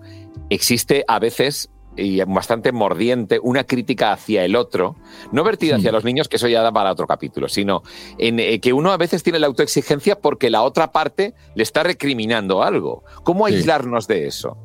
existe 0.49 1.03
a 1.07 1.19
veces 1.19 1.69
y 1.95 2.23
bastante 2.23 2.71
mordiente, 2.71 3.39
una 3.41 3.63
crítica 3.63 4.13
hacia 4.13 4.43
el 4.45 4.55
otro, 4.55 4.95
no 5.31 5.43
vertida 5.43 5.75
hacia 5.75 5.91
los 5.91 6.03
niños, 6.03 6.27
que 6.27 6.37
eso 6.37 6.47
ya 6.47 6.61
da 6.61 6.71
para 6.71 6.91
otro 6.91 7.07
capítulo, 7.07 7.47
sino 7.47 7.83
en 8.17 8.39
eh, 8.39 8.59
que 8.59 8.73
uno 8.73 8.91
a 8.91 8.97
veces 8.97 9.23
tiene 9.23 9.39
la 9.39 9.47
autoexigencia 9.47 10.19
porque 10.19 10.49
la 10.49 10.63
otra 10.63 10.91
parte 10.91 11.33
le 11.55 11.63
está 11.63 11.83
recriminando 11.83 12.63
algo. 12.63 13.03
¿Cómo 13.23 13.45
aislarnos 13.45 14.07
de 14.07 14.27
eso? 14.27 14.57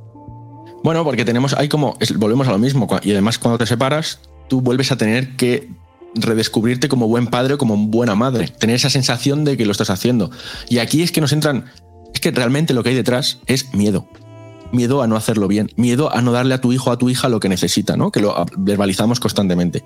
Bueno, 0.83 1.05
porque 1.05 1.25
tenemos, 1.25 1.55
hay 1.55 1.69
como, 1.69 1.97
volvemos 2.17 2.49
a 2.49 2.53
lo 2.53 2.59
mismo, 2.59 2.87
y 3.03 3.13
además 3.13 3.39
cuando 3.39 3.59
te 3.59 3.67
separas, 3.67 4.21
tú 4.49 4.61
vuelves 4.61 4.93
a 4.93 4.97
tener 4.97 5.37
que 5.37 5.69
redescubrirte 6.15 6.89
como 6.89 7.09
buen 7.09 7.27
padre 7.27 7.55
o 7.55 7.59
como 7.59 7.77
buena 7.77 8.15
madre, 8.15 8.49
tener 8.49 8.77
esa 8.77 8.91
sensación 8.91 9.45
de 9.45 9.57
que 9.57 9.67
lo 9.67 9.73
estás 9.73 9.91
haciendo. 9.91 10.31
Y 10.69 10.79
aquí 10.79 11.03
es 11.03 11.13
que 11.13 11.21
nos 11.21 11.33
entran, 11.33 11.67
es 12.15 12.21
que 12.21 12.31
realmente 12.31 12.75
lo 12.75 12.83
que 12.83 12.91
hay 12.91 12.95
detrás 12.95 13.41
es 13.47 13.75
miedo 13.75 14.09
miedo 14.73 15.03
a 15.03 15.07
no 15.07 15.17
hacerlo 15.17 15.49
bien, 15.49 15.71
miedo 15.77 16.15
a 16.15 16.23
no 16.23 16.33
darle 16.33 16.55
a 16.55 16.61
tu 16.61 16.73
hijo 16.73 16.91
o 16.91 16.93
a 16.93 16.99
tu 16.99 17.09
hija 17.11 17.29
lo 17.29 17.41
que 17.41 17.49
necesita, 17.49 17.97
¿no? 17.97 18.11
Que 18.11 18.21
lo 18.21 18.35
verbalizamos 18.57 19.21
constantemente. 19.21 19.85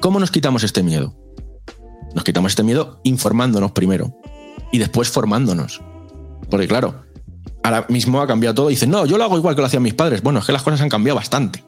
¿Cómo 0.00 0.20
nos 0.20 0.30
quitamos 0.30 0.62
este 0.62 0.82
miedo? 0.82 1.14
Nos 2.14 2.24
quitamos 2.24 2.52
este 2.52 2.62
miedo 2.62 3.00
informándonos 3.04 3.72
primero. 3.72 4.14
y 4.72 4.78
después 4.78 5.08
formándonos. 5.10 5.80
Porque 6.50 6.66
claro, 6.66 7.04
ahora 7.62 7.86
mismo 7.88 8.20
ha 8.20 8.26
cambiado 8.26 8.54
todo 8.54 8.68
dicen, 8.68 8.90
no, 8.90 9.06
yo 9.06 9.16
lo 9.18 9.24
hago 9.24 9.36
igual 9.38 9.54
que 9.54 9.60
lo 9.60 9.66
hacían 9.66 9.82
mis 9.82 9.94
padres. 9.94 10.22
Bueno, 10.22 10.40
es 10.40 10.46
que 10.46 10.52
las 10.52 10.62
cosas 10.62 10.80
han 10.80 10.88
cambiado 10.88 11.16
bastante. 11.16 11.64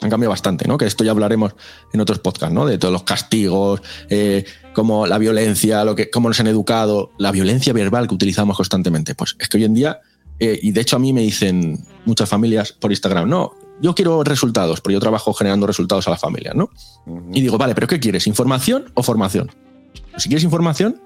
Han 0.00 0.08
cambiado 0.08 0.30
bastante, 0.30 0.66
¿no? 0.66 0.78
Que 0.78 0.86
esto 0.86 1.04
ya 1.04 1.10
hablaremos 1.10 1.54
en 1.92 2.00
otros 2.00 2.18
podcasts, 2.20 2.54
¿no? 2.54 2.64
De 2.66 2.78
todos 2.78 2.92
los 2.92 3.02
castigos, 3.02 3.82
eh, 4.08 4.44
como 4.72 5.06
la 5.06 5.18
violencia, 5.18 5.84
lo 5.84 5.94
que, 5.94 6.10
cómo 6.10 6.28
nos 6.28 6.40
han 6.40 6.46
educado, 6.46 7.12
la 7.18 7.30
violencia 7.30 7.72
verbal 7.72 8.08
que 8.08 8.14
utilizamos 8.14 8.56
constantemente. 8.56 9.14
Pues 9.14 9.36
es 9.38 9.48
que 9.48 9.58
hoy 9.58 9.64
en 9.64 9.74
día, 9.74 10.00
eh, 10.40 10.58
y 10.62 10.72
de 10.72 10.80
hecho 10.80 10.96
a 10.96 10.98
mí 10.98 11.12
me 11.12 11.20
dicen 11.20 11.78
muchas 12.04 12.28
familias 12.28 12.72
por 12.72 12.90
Instagram, 12.90 13.28
no, 13.28 13.52
yo 13.80 13.94
quiero 13.94 14.24
resultados, 14.24 14.80
pero 14.80 14.94
yo 14.94 15.00
trabajo 15.00 15.32
generando 15.32 15.66
resultados 15.66 16.06
a 16.08 16.10
la 16.10 16.16
familia, 16.16 16.52
¿no? 16.54 16.70
Y 17.32 17.40
digo, 17.40 17.56
vale, 17.58 17.74
pero 17.74 17.86
¿qué 17.86 18.00
quieres? 18.00 18.26
¿Información 18.26 18.90
o 18.94 19.02
formación? 19.02 19.50
Si 20.16 20.28
quieres 20.28 20.44
información, 20.44 21.00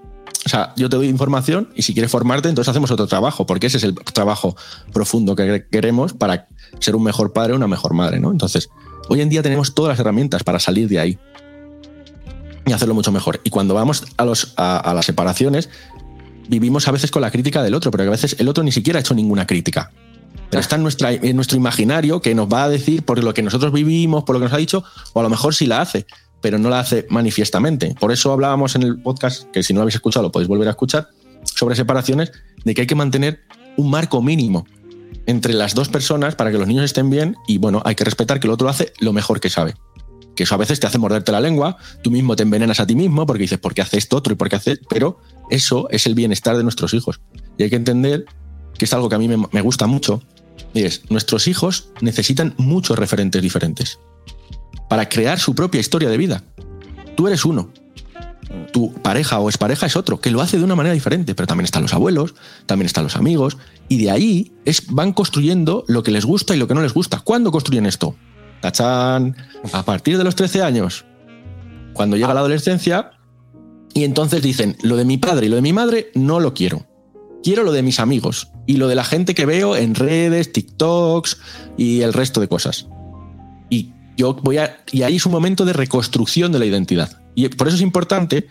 o 0.45 0.49
sea, 0.49 0.73
yo 0.77 0.89
te 0.89 0.97
doy 0.97 1.09
información 1.09 1.71
y 1.75 1.83
si 1.83 1.93
quieres 1.95 2.11
formarte, 2.11 2.49
entonces 2.49 2.71
hacemos 2.71 2.91
otro 2.91 3.07
trabajo, 3.07 3.47
porque 3.47 3.69
ese 3.69 3.79
es 3.79 3.85
el 3.85 3.95
trabajo 3.95 4.57
profundo 4.93 5.37
que 5.37 5.67
queremos 5.71 6.13
para 6.13 6.49
ser 6.81 6.97
un 6.97 7.03
mejor 7.03 7.33
padre 7.33 7.53
o 7.53 7.57
una 7.57 7.69
mejor 7.69 7.95
madre, 7.95 8.21
¿no? 8.21 8.31
Entonces, 8.31 8.69
hoy 9.09 9.21
en 9.21 9.29
día 9.29 9.43
tenemos 9.43 9.75
todas 9.75 9.91
las 9.91 10.01
herramientas 10.01 10.43
para 10.43 10.59
salir 10.59 10.89
de 10.89 10.99
ahí 10.99 11.19
y 12.67 12.73
hacerlo 12.73 12.95
mucho 12.95 13.13
mejor. 13.13 13.41
Y 13.45 13.51
cuando 13.51 13.75
vamos 13.75 14.05
a, 14.17 14.25
los, 14.25 14.55
a, 14.57 14.93
las 14.95 15.07
separaciones, 15.07 15.71
vivimos 16.49 16.89
a 16.89 16.93
veces 16.93 17.11
con 17.11 17.23
la 17.23 17.31
crítica 17.31 17.63
del 17.63 17.75
otro, 17.75 17.91
pero 17.91 18.05
a 18.05 18.11
veces 18.11 18.37
el 18.39 18.49
otro 18.49 18.63
ni 18.63 18.73
siquiera 18.73 18.99
ha 18.99 19.01
hecho 19.01 19.15
ninguna 19.15 19.47
crítica. 19.47 19.91
Pero 20.51 20.61
está 20.61 20.77
en, 20.77 20.87
en 21.25 21.37
nuestro 21.37 21.57
imaginario 21.57 22.21
que 22.21 22.35
nos 22.35 22.49
va 22.49 22.65
a 22.65 22.69
decir 22.69 23.03
por 23.03 23.23
lo 23.23 23.35
que 23.35 23.43
nosotros 23.43 23.73
vivimos, 23.73 24.25
por 24.25 24.37
lo 24.37 24.41
que 24.41 24.45
nos 24.45 24.53
ha 24.53 24.59
dicho, 24.59 24.85
o 25.13 25.21
a 25.21 25.23
lo 25.23 25.31
mejor 25.31 25.55
sí 25.55 25.67
la 25.67 25.81
hace, 25.81 26.07
pero 26.41 26.59
no 26.59 26.69
la 26.69 26.81
hace 26.81 27.07
manifiestamente. 27.11 27.95
Por 27.99 28.13
eso 28.13 28.33
hablábamos 28.33 28.75
en 28.77 28.83
el 28.83 29.01
podcast, 29.01 29.51
que 29.51 29.63
si 29.63 29.73
no 29.73 29.79
lo 29.79 29.83
habéis 29.83 29.97
escuchado 29.97 30.25
lo 30.25 30.33
podéis 30.33 30.49
volver 30.49 30.69
a 30.69 30.73
escuchar, 30.73 31.09
sobre 31.43 31.75
separaciones, 31.77 32.33
de 32.65 32.75
que 32.75 32.83
hay 32.83 32.87
que 32.87 32.95
mantener 32.95 33.41
un 33.77 33.91
marco 33.91 34.23
mínimo 34.23 34.67
entre 35.27 35.55
las 35.55 35.75
dos 35.75 35.89
personas 35.89 36.35
para 36.35 36.51
que 36.51 36.59
los 36.59 36.69
niños 36.69 36.85
estén 36.85 37.11
bien 37.11 37.37
y 37.47 37.59
bueno, 37.59 37.83
hay 37.85 37.95
que 37.95 38.05
respetar 38.05 38.41
que 38.41 38.47
el 38.47 38.53
otro 38.53 38.69
hace 38.69 38.93
lo 39.01 39.13
mejor 39.13 39.41
que 39.41 39.51
sabe. 39.51 39.75
Que 40.35 40.45
eso 40.45 40.55
a 40.55 40.59
veces 40.59 40.81
te 40.81 40.87
hace 40.87 40.99
morderte 40.99 41.33
la 41.33 41.41
lengua, 41.41 41.77
tú 42.03 42.11
mismo 42.11 42.35
te 42.37 42.43
envenenas 42.43 42.81
a 42.81 42.87
ti 42.87 42.95
mismo 42.95 43.27
porque 43.27 43.43
dices, 43.43 43.59
¿por 43.59 43.75
qué 43.75 43.83
hace 43.83 43.99
esto 43.99 44.17
otro 44.17 44.33
y 44.33 44.37
por 44.37 44.49
qué 44.49 44.57
hace? 44.57 44.79
Pero 44.89 45.21
eso 45.51 45.89
es 45.91 46.07
el 46.07 46.15
bienestar 46.15 46.57
de 46.57 46.63
nuestros 46.63 46.95
hijos. 46.95 47.21
Y 47.57 47.63
hay 47.63 47.71
que 47.71 47.77
entender 47.77 48.25
que 48.77 48.85
es 48.85 48.93
algo 48.93 49.09
que 49.09 49.15
a 49.15 49.19
mí 49.19 49.29
me 49.29 49.61
gusta 49.61 49.87
mucho, 49.87 50.23
y 50.73 50.83
es, 50.83 51.03
nuestros 51.11 51.47
hijos 51.49 51.89
necesitan 52.01 52.55
muchos 52.57 52.99
referentes 52.99 53.41
diferentes 53.41 53.99
para 54.89 55.09
crear 55.09 55.39
su 55.39 55.55
propia 55.55 55.81
historia 55.81 56.09
de 56.09 56.17
vida. 56.17 56.43
Tú 57.17 57.27
eres 57.29 57.45
uno. 57.45 57.71
Tu 58.73 58.93
pareja 58.93 59.39
o 59.39 59.49
expareja 59.49 59.87
es 59.87 59.97
otro, 59.97 60.21
que 60.21 60.31
lo 60.31 60.41
hace 60.41 60.59
de 60.59 60.65
una 60.65 60.75
manera 60.75 60.93
diferente, 60.93 61.35
pero 61.35 61.47
también 61.47 61.65
están 61.65 61.83
los 61.83 61.95
abuelos, 61.95 62.35
también 62.67 62.87
están 62.87 63.05
los 63.05 63.17
amigos, 63.17 63.57
y 63.89 64.03
de 64.03 64.11
ahí 64.11 64.53
es, 64.65 64.87
van 64.89 65.13
construyendo 65.13 65.85
lo 65.87 66.03
que 66.03 66.11
les 66.11 66.25
gusta 66.25 66.55
y 66.55 66.59
lo 66.59 66.67
que 66.69 66.75
no 66.75 66.83
les 66.83 66.93
gusta. 66.93 67.21
¿Cuándo 67.21 67.51
construyen 67.53 67.87
esto? 67.87 68.17
A 69.73 69.83
partir 69.85 70.19
de 70.19 70.25
los 70.25 70.35
13 70.35 70.63
años, 70.63 71.05
cuando 71.93 72.17
llega 72.17 72.35
la 72.35 72.41
adolescencia, 72.41 73.13
y 73.93 74.05
entonces 74.05 74.43
dicen, 74.43 74.77
lo 74.83 74.97
de 74.97 75.05
mi 75.05 75.19
padre 75.19 75.47
y 75.47 75.49
lo 75.49 75.57
de 75.57 75.63
mi 75.63 75.73
madre 75.73 76.11
no 76.15 76.41
lo 76.41 76.53
quiero 76.55 76.87
quiero 77.45 77.63
lo 77.63 77.71
de 77.71 77.83
mis 77.83 78.01
amigos 78.01 78.51
y 78.67 78.79
lo 78.79 78.89
de 78.89 78.97
la 78.97 79.05
gente 79.05 79.35
que 79.35 79.47
veo 79.47 79.77
en 79.77 79.95
redes, 79.95 80.51
TikToks 80.53 81.39
y 81.77 82.01
el 82.01 82.13
resto 82.13 82.41
de 82.41 82.49
cosas. 82.49 82.89
Y 83.69 83.93
yo 84.17 84.35
voy 84.35 84.57
a. 84.57 84.79
Y 84.91 85.03
ahí 85.03 85.17
es 85.17 85.27
un 85.27 85.33
momento 85.33 85.65
de 85.65 85.75
reconstrucción 85.75 86.51
de 86.51 86.59
la 86.59 86.65
identidad. 86.65 87.21
Y 87.35 87.49
por 87.51 87.69
eso 87.69 87.77
es 87.77 87.83
importante 87.83 88.49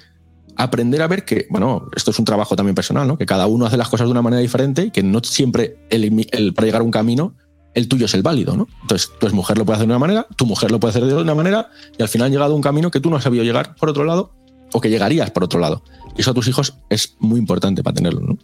aprender 0.56 1.02
a 1.02 1.08
ver 1.08 1.26
que, 1.26 1.48
bueno, 1.50 1.90
esto 1.96 2.12
es 2.12 2.20
un 2.20 2.26
trabajo 2.26 2.56
también 2.56 2.76
personal, 2.76 3.08
¿no? 3.08 3.18
Que 3.18 3.26
cada 3.26 3.48
uno 3.48 3.66
hace 3.66 3.76
las 3.76 3.90
cosas 3.90 4.06
de 4.08 4.12
una 4.12 4.22
manera 4.22 4.42
diferente 4.42 4.84
y 4.84 4.92
que 4.92 5.02
no 5.02 5.20
siempre 5.24 5.80
el, 5.90 6.54
para 6.54 6.68
llegar 6.68 6.82
a 6.82 6.86
un 6.86 6.92
camino 6.92 7.36
el 7.74 7.88
tuyo 7.88 8.06
es 8.06 8.14
el 8.14 8.22
válido, 8.22 8.56
¿no? 8.56 8.68
Entonces, 8.82 9.12
tu 9.20 9.28
mujer 9.34 9.58
lo 9.58 9.66
puede 9.66 9.78
hacer 9.78 9.88
de 9.88 9.94
una 9.94 10.00
manera, 10.00 10.28
tu 10.36 10.46
mujer 10.46 10.72
lo 10.72 10.80
puede 10.80 10.92
hacer 10.92 11.06
de 11.06 11.16
una 11.16 11.36
manera, 11.36 11.70
y 11.98 12.02
al 12.02 12.10
final 12.10 12.28
han 12.28 12.32
llegado 12.32 12.54
a 12.54 12.56
un 12.56 12.62
camino 12.62 12.92
que 12.92 13.00
tú 13.00 13.10
no 13.10 13.18
has 13.18 13.24
sabido 13.24 13.44
llegar 13.44 13.76
por 13.76 13.90
otro 13.90 14.04
lado, 14.04 14.34
o 14.74 14.82
que 14.82 14.90
llegarías 14.90 15.32
por 15.32 15.44
otro 15.44 15.60
lado. 15.60 15.84
Y 16.18 16.22
eso 16.22 16.32
a 16.32 16.34
tus 16.34 16.48
hijos 16.48 16.76
es 16.90 17.16
muy 17.20 17.40
importante 17.40 17.84
para 17.84 17.96
tenerlo, 17.96 18.22
¿no? 18.22 18.38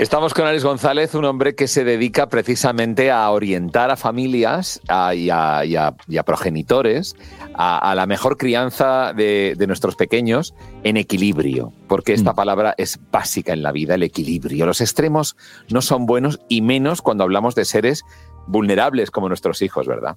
Estamos 0.00 0.32
con 0.32 0.46
Alex 0.46 0.64
González, 0.64 1.14
un 1.14 1.26
hombre 1.26 1.54
que 1.54 1.68
se 1.68 1.84
dedica 1.84 2.30
precisamente 2.30 3.10
a 3.10 3.30
orientar 3.30 3.90
a 3.90 3.98
familias 3.98 4.80
y, 5.14 5.28
a, 5.28 5.94
progenitores 6.24 7.16
a, 7.52 7.94
la 7.94 8.06
mejor 8.06 8.38
crianza 8.38 9.12
de, 9.12 9.54
nuestros 9.68 9.96
pequeños 9.96 10.54
en 10.84 10.96
equilibrio, 10.96 11.74
porque 11.86 12.14
esta 12.14 12.32
mm. 12.32 12.34
palabra 12.34 12.74
es 12.78 12.98
básica 13.12 13.52
en 13.52 13.62
la 13.62 13.72
vida, 13.72 13.96
el 13.96 14.02
equilibrio. 14.02 14.64
Los 14.64 14.80
extremos 14.80 15.36
no 15.68 15.82
son 15.82 16.06
buenos 16.06 16.40
y 16.48 16.62
menos 16.62 17.02
cuando 17.02 17.24
hablamos 17.24 17.54
de 17.54 17.66
seres 17.66 18.02
vulnerables 18.46 19.10
como 19.10 19.28
nuestros 19.28 19.60
hijos, 19.60 19.86
¿verdad? 19.86 20.16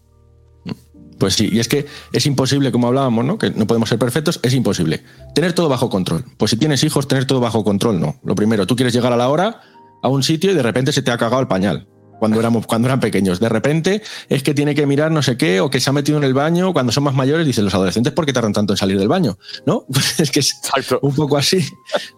Pues 1.17 1.35
sí, 1.35 1.49
y 1.51 1.59
es 1.59 1.67
que 1.67 1.85
es 2.11 2.25
imposible, 2.25 2.71
como 2.71 2.87
hablábamos, 2.87 3.23
¿no? 3.23 3.37
Que 3.37 3.49
no 3.51 3.67
podemos 3.67 3.89
ser 3.89 3.99
perfectos, 3.99 4.39
es 4.43 4.53
imposible. 4.53 5.03
Tener 5.33 5.53
todo 5.53 5.69
bajo 5.69 5.89
control. 5.89 6.25
Pues 6.37 6.51
si 6.51 6.57
tienes 6.57 6.83
hijos, 6.83 7.07
tener 7.07 7.25
todo 7.25 7.39
bajo 7.39 7.63
control, 7.63 7.99
no. 7.99 8.15
Lo 8.23 8.35
primero, 8.35 8.67
tú 8.67 8.75
quieres 8.75 8.93
llegar 8.93 9.13
a 9.13 9.15
la 9.17 9.29
hora, 9.29 9.61
a 10.03 10.09
un 10.09 10.21
sitio 10.21 10.51
y 10.51 10.53
de 10.53 10.61
repente 10.61 10.91
se 10.91 11.01
te 11.01 11.09
ha 11.09 11.17
cagado 11.17 11.41
el 11.41 11.47
pañal. 11.47 11.87
Cuando, 12.19 12.39
éramos, 12.39 12.67
cuando 12.67 12.87
eran 12.87 13.01
pequeños. 13.01 13.41
De 13.41 13.49
repente 13.49 14.01
es 14.29 14.43
que 14.43 14.53
tiene 14.53 14.75
que 14.75 14.85
mirar 14.85 15.11
no 15.11 15.21
sé 15.21 15.35
qué 15.35 15.59
o 15.59 15.69
que 15.69 15.81
se 15.81 15.89
ha 15.89 15.93
metido 15.93 16.17
en 16.17 16.23
el 16.23 16.33
baño. 16.33 16.71
Cuando 16.71 16.93
son 16.93 17.03
más 17.03 17.13
mayores, 17.15 17.45
dicen 17.45 17.65
los 17.65 17.73
adolescentes, 17.73 18.13
¿por 18.13 18.25
qué 18.25 18.31
tardan 18.31 18.53
tanto 18.53 18.71
en 18.71 18.77
salir 18.77 18.97
del 18.97 19.09
baño? 19.09 19.37
¿No? 19.65 19.85
es 20.19 20.31
que 20.31 20.39
es 20.39 20.61
un 21.01 21.15
poco 21.15 21.35
así. 21.35 21.65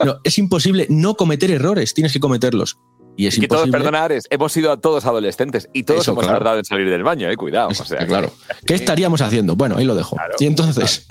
No, 0.03 0.17
es 0.23 0.37
imposible 0.37 0.85
no 0.89 1.15
cometer 1.15 1.49
errores, 1.49 1.93
tienes 1.95 2.13
que 2.13 2.19
cometerlos. 2.19 2.77
Y 3.17 3.27
es 3.27 3.37
imposible. 3.37 3.47
todos 3.47 3.69
perdonar 3.71 4.13
hemos 4.29 4.51
sido 4.51 4.77
todos 4.77 5.05
adolescentes 5.05 5.69
y 5.73 5.83
todos 5.83 6.07
hemos 6.07 6.25
tardado 6.25 6.59
en 6.59 6.65
salir 6.65 6.89
del 6.89 7.03
baño, 7.03 7.29
eh, 7.29 7.37
cuidado. 7.37 7.69
claro. 8.07 8.31
¿Qué 8.65 8.75
estaríamos 8.75 9.21
haciendo? 9.21 9.55
Bueno, 9.55 9.77
ahí 9.77 9.85
lo 9.85 9.95
dejo. 9.95 10.17
y 10.37 10.45
entonces. 10.45 11.07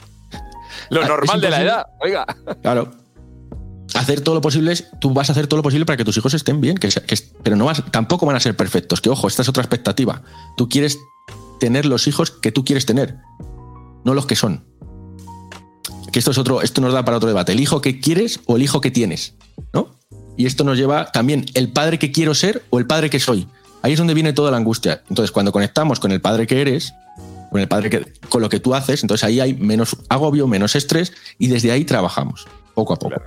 Lo 0.90 1.04
normal 1.04 1.40
de 1.40 1.50
la 1.50 1.62
edad, 1.62 1.86
oiga. 2.00 2.26
Claro 2.62 3.03
hacer 3.94 4.20
todo 4.20 4.34
lo 4.34 4.40
posible, 4.40 4.74
tú 5.00 5.12
vas 5.12 5.28
a 5.30 5.32
hacer 5.32 5.46
todo 5.46 5.58
lo 5.58 5.62
posible 5.62 5.86
para 5.86 5.96
que 5.96 6.04
tus 6.04 6.16
hijos 6.16 6.34
estén 6.34 6.60
bien, 6.60 6.76
que, 6.76 6.88
pero 7.42 7.56
no 7.56 7.64
vas, 7.64 7.82
tampoco 7.90 8.26
van 8.26 8.36
a 8.36 8.40
ser 8.40 8.56
perfectos. 8.56 9.00
Que 9.00 9.10
ojo, 9.10 9.28
esta 9.28 9.42
es 9.42 9.48
otra 9.48 9.62
expectativa. 9.62 10.22
Tú 10.56 10.68
quieres 10.68 10.98
tener 11.60 11.86
los 11.86 12.06
hijos 12.06 12.30
que 12.30 12.52
tú 12.52 12.64
quieres 12.64 12.86
tener, 12.86 13.18
no 14.04 14.14
los 14.14 14.26
que 14.26 14.36
son. 14.36 14.64
Que 16.12 16.18
esto 16.18 16.30
es 16.30 16.38
otro, 16.38 16.62
esto 16.62 16.80
nos 16.80 16.92
da 16.92 17.04
para 17.04 17.16
otro 17.16 17.28
debate. 17.28 17.52
El 17.52 17.60
hijo 17.60 17.80
que 17.80 18.00
quieres 18.00 18.40
o 18.46 18.56
el 18.56 18.62
hijo 18.62 18.80
que 18.80 18.90
tienes, 18.90 19.34
¿no? 19.72 19.96
Y 20.36 20.46
esto 20.46 20.64
nos 20.64 20.76
lleva 20.76 21.10
también 21.12 21.46
el 21.54 21.72
padre 21.72 21.98
que 21.98 22.12
quiero 22.12 22.34
ser 22.34 22.64
o 22.70 22.78
el 22.78 22.86
padre 22.86 23.10
que 23.10 23.20
soy. 23.20 23.48
Ahí 23.82 23.92
es 23.92 23.98
donde 23.98 24.14
viene 24.14 24.32
toda 24.32 24.50
la 24.50 24.56
angustia. 24.56 25.02
Entonces, 25.08 25.30
cuando 25.30 25.52
conectamos 25.52 26.00
con 26.00 26.10
el 26.10 26.20
padre 26.20 26.46
que 26.46 26.60
eres, 26.60 26.94
con 27.50 27.60
el 27.60 27.68
padre 27.68 27.90
que, 27.90 28.12
con 28.28 28.42
lo 28.42 28.48
que 28.48 28.58
tú 28.58 28.74
haces, 28.74 29.02
entonces 29.02 29.24
ahí 29.24 29.40
hay 29.40 29.54
menos 29.54 29.96
agobio, 30.08 30.48
menos 30.48 30.74
estrés 30.74 31.12
y 31.38 31.48
desde 31.48 31.70
ahí 31.70 31.84
trabajamos 31.84 32.46
poco 32.74 32.94
a 32.94 32.96
poco. 32.96 33.22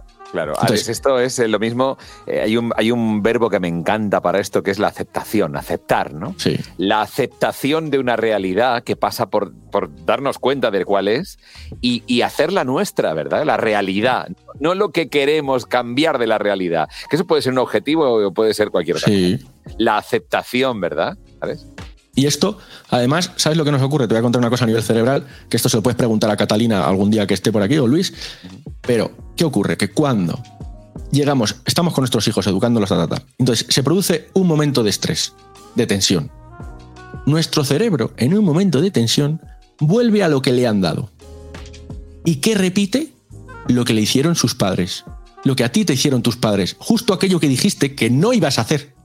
Esto 0.87 1.19
es 1.19 1.39
eh, 1.39 1.47
lo 1.47 1.59
mismo. 1.59 1.97
Eh, 2.25 2.41
hay, 2.41 2.57
un, 2.57 2.71
hay 2.75 2.91
un 2.91 3.21
verbo 3.23 3.49
que 3.49 3.59
me 3.59 3.67
encanta 3.67 4.21
para 4.21 4.39
esto, 4.39 4.63
que 4.63 4.71
es 4.71 4.79
la 4.79 4.87
aceptación, 4.87 5.55
aceptar, 5.55 6.13
¿no? 6.13 6.35
Sí. 6.37 6.57
La 6.77 7.01
aceptación 7.01 7.89
de 7.89 7.99
una 7.99 8.15
realidad 8.15 8.83
que 8.83 8.95
pasa 8.95 9.29
por, 9.29 9.53
por 9.71 9.89
darnos 10.05 10.39
cuenta 10.39 10.71
de 10.71 10.85
cuál 10.85 11.07
es 11.07 11.39
y, 11.81 12.03
y, 12.07 12.21
hacerla 12.21 12.63
nuestra, 12.63 13.13
¿verdad? 13.13 13.45
La 13.45 13.57
realidad, 13.57 14.27
no 14.59 14.75
lo 14.75 14.91
que 14.91 15.09
queremos 15.09 15.65
cambiar 15.65 16.17
de 16.17 16.27
la 16.27 16.37
realidad. 16.37 16.89
Que 17.09 17.15
eso 17.15 17.25
puede 17.25 17.41
ser 17.41 17.53
un 17.53 17.59
objetivo 17.59 18.27
o 18.27 18.33
puede 18.33 18.53
ser 18.53 18.69
cualquier 18.69 18.97
otra 18.97 19.07
sí. 19.07 19.39
La 19.77 19.97
aceptación, 19.97 20.79
¿verdad? 20.79 21.17
¿Sabes? 21.39 21.67
Y 22.17 22.25
esto, 22.25 22.57
además, 22.89 23.31
¿sabes 23.35 23.59
lo 23.59 23.63
que 23.63 23.71
nos 23.71 23.83
ocurre? 23.83 24.07
Te 24.07 24.15
voy 24.15 24.19
a 24.19 24.23
contar 24.23 24.39
una 24.39 24.49
cosa 24.49 24.63
a 24.63 24.67
nivel 24.67 24.81
cerebral, 24.81 25.27
que 25.49 25.55
esto 25.55 25.69
se 25.69 25.77
lo 25.77 25.83
puedes 25.83 25.95
preguntar 25.95 26.31
a 26.31 26.35
Catalina 26.35 26.83
algún 26.83 27.11
día 27.11 27.27
que 27.27 27.35
esté 27.35 27.51
por 27.51 27.61
aquí 27.61 27.77
o 27.77 27.85
Luis. 27.85 28.11
Pero, 28.81 29.11
¿qué 29.35 29.45
ocurre? 29.45 29.77
Que 29.77 29.91
cuando 29.91 30.41
llegamos, 31.11 31.57
estamos 31.63 31.93
con 31.93 32.01
nuestros 32.01 32.27
hijos 32.27 32.47
educándolos 32.47 32.91
a 32.91 32.95
tratar, 32.95 33.23
entonces 33.37 33.67
se 33.69 33.83
produce 33.83 34.29
un 34.33 34.47
momento 34.47 34.81
de 34.81 34.89
estrés, 34.89 35.33
de 35.75 35.85
tensión. 35.85 36.31
Nuestro 37.27 37.63
cerebro, 37.63 38.13
en 38.17 38.35
un 38.35 38.43
momento 38.43 38.81
de 38.81 38.89
tensión, 38.89 39.39
vuelve 39.79 40.23
a 40.23 40.27
lo 40.27 40.41
que 40.41 40.53
le 40.53 40.65
han 40.65 40.81
dado. 40.81 41.11
¿Y 42.25 42.37
qué 42.37 42.55
repite? 42.55 43.13
Lo 43.67 43.85
que 43.85 43.93
le 43.93 44.01
hicieron 44.01 44.35
sus 44.35 44.55
padres. 44.55 45.05
Lo 45.43 45.55
que 45.55 45.63
a 45.63 45.71
ti 45.71 45.85
te 45.85 45.93
hicieron 45.93 46.23
tus 46.23 46.35
padres. 46.35 46.77
Justo 46.79 47.13
aquello 47.13 47.39
que 47.39 47.47
dijiste 47.47 47.93
que 47.93 48.09
no 48.09 48.33
ibas 48.33 48.57
a 48.57 48.61
hacer. 48.61 48.96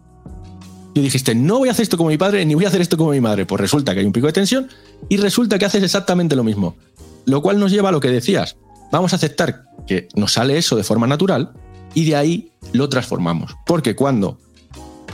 Yo 0.95 1.03
dijiste, 1.03 1.35
no 1.35 1.59
voy 1.59 1.69
a 1.69 1.73
hacer 1.73 1.85
esto 1.85 1.97
como 1.97 2.11
mi 2.11 2.19
padre, 2.19 2.45
ni 2.45 2.55
voy 2.55 2.65
a 2.65 2.69
hacer 2.69 2.81
esto 2.81 2.97
como 2.97 3.11
mi 3.13 3.21
madre. 3.21 3.47
Pues 3.47 3.61
resulta 3.61 3.95
que 3.95 4.01
hay 4.01 4.07
un 4.07 4.13
pico 4.13 4.27
de 4.27 4.33
tensión 4.33 4.69
y 5.09 5.17
resulta 5.17 5.59
que 5.59 5.65
haces 5.65 5.83
exactamente 5.83 6.37
lo 6.37 6.45
mismo. 6.45 6.77
Lo 7.25 7.41
cual 7.41 7.59
nos 7.59 7.71
lleva 7.71 7.89
a 7.89 7.93
lo 7.93 8.01
que 8.01 8.09
decías. 8.09 8.57
Vamos 8.91 9.13
a 9.13 9.17
aceptar 9.17 9.65
que 9.87 10.09
nos 10.15 10.35
sale 10.35 10.59
eso 10.59 10.77
de 10.77 10.85
forma 10.85 11.07
natural 11.07 11.53
y 11.95 12.05
de 12.05 12.17
ahí 12.17 12.53
lo 12.73 12.89
transformamos. 12.89 13.57
Porque 13.65 13.97
cuando 13.97 14.39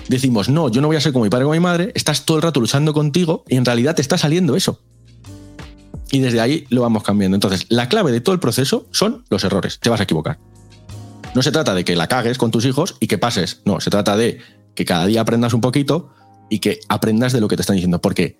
decimos, 0.08 0.49
no, 0.49 0.68
yo 0.68 0.80
no 0.80 0.88
voy 0.88 0.97
a 0.97 1.00
ser 1.00 1.12
como 1.12 1.25
mi 1.25 1.30
padre 1.30 1.44
o 1.44 1.50
mi 1.50 1.61
madre, 1.61 1.92
estás 1.94 2.25
todo 2.25 2.38
el 2.38 2.42
rato 2.42 2.61
luchando 2.61 2.92
contigo 2.92 3.44
y 3.49 3.56
en 3.56 3.64
realidad 3.64 3.94
te 3.94 4.02
está 4.02 4.18
saliendo 4.18 4.56
eso. 4.56 4.80
Y 6.11 6.20
desde 6.20 6.40
ahí 6.40 6.66
lo 6.70 6.82
vamos 6.82 7.02
cambiando. 7.04 7.37
Entonces, 7.37 7.66
la 7.68 7.88
clave 7.88 8.11
de 8.11 8.20
todo 8.20 8.35
el 8.35 8.40
proceso 8.40 8.87
son 8.90 9.25
los 9.28 9.44
errores. 9.44 9.78
Te 9.78 9.90
vas 9.90 10.00
a 10.00 10.04
equivocar. 10.04 10.38
No 11.35 11.42
se 11.42 11.52
trata 11.52 11.75
de 11.75 11.85
que 11.85 11.94
la 11.94 12.08
cagues 12.08 12.38
con 12.38 12.50
tus 12.50 12.64
hijos 12.64 12.97
y 13.00 13.06
que 13.06 13.18
pases. 13.18 13.61
No, 13.64 13.80
se 13.80 13.90
trata 13.90 14.16
de 14.16 14.40
que 14.78 14.85
cada 14.85 15.06
día 15.06 15.20
aprendas 15.20 15.54
un 15.54 15.61
poquito 15.61 16.11
y 16.49 16.61
que 16.61 16.78
aprendas 16.88 17.32
de 17.32 17.40
lo 17.40 17.49
que 17.49 17.56
te 17.56 17.62
están 17.62 17.75
diciendo. 17.75 18.00
Porque 18.00 18.38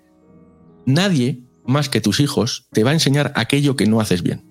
nadie 0.85 1.43
más 1.65 1.89
que 1.89 1.99
tus 1.99 2.21
hijos 2.21 2.67
te 2.71 2.85
va 2.85 2.91
a 2.91 2.93
enseñar 2.93 3.33
aquello 3.35 3.75
que 3.75 3.87
no 3.87 3.99
haces 3.99 4.23
bien. 4.23 4.45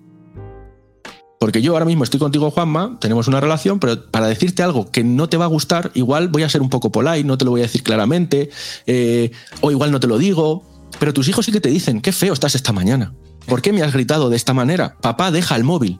Porque 1.39 1.63
yo 1.63 1.73
ahora 1.73 1.85
mismo 1.85 2.03
estoy 2.03 2.19
contigo, 2.19 2.51
Juanma, 2.51 2.99
tenemos 3.01 3.27
una 3.27 3.39
relación, 3.39 3.79
pero 3.79 4.11
para 4.11 4.27
decirte 4.27 4.61
algo 4.61 4.91
que 4.91 5.03
no 5.03 5.29
te 5.29 5.37
va 5.37 5.45
a 5.45 5.47
gustar, 5.47 5.89
igual 5.95 6.27
voy 6.27 6.43
a 6.43 6.49
ser 6.49 6.61
un 6.61 6.69
poco 6.69 6.91
polite, 6.91 7.23
no 7.23 7.39
te 7.39 7.45
lo 7.45 7.51
voy 7.51 7.61
a 7.61 7.63
decir 7.63 7.81
claramente, 7.81 8.51
eh, 8.85 9.31
o 9.61 9.71
igual 9.71 9.91
no 9.91 9.99
te 9.99 10.05
lo 10.05 10.19
digo, 10.19 10.63
pero 10.99 11.11
tus 11.11 11.27
hijos 11.27 11.47
sí 11.47 11.51
que 11.51 11.61
te 11.61 11.69
dicen, 11.69 12.01
qué 12.01 12.11
feo 12.11 12.33
estás 12.33 12.53
esta 12.53 12.71
mañana. 12.71 13.15
¿Por 13.47 13.63
qué 13.63 13.73
me 13.73 13.81
has 13.81 13.93
gritado 13.93 14.29
de 14.29 14.35
esta 14.35 14.53
manera? 14.53 14.97
Papá, 15.01 15.31
deja 15.31 15.55
el 15.55 15.63
móvil. 15.63 15.99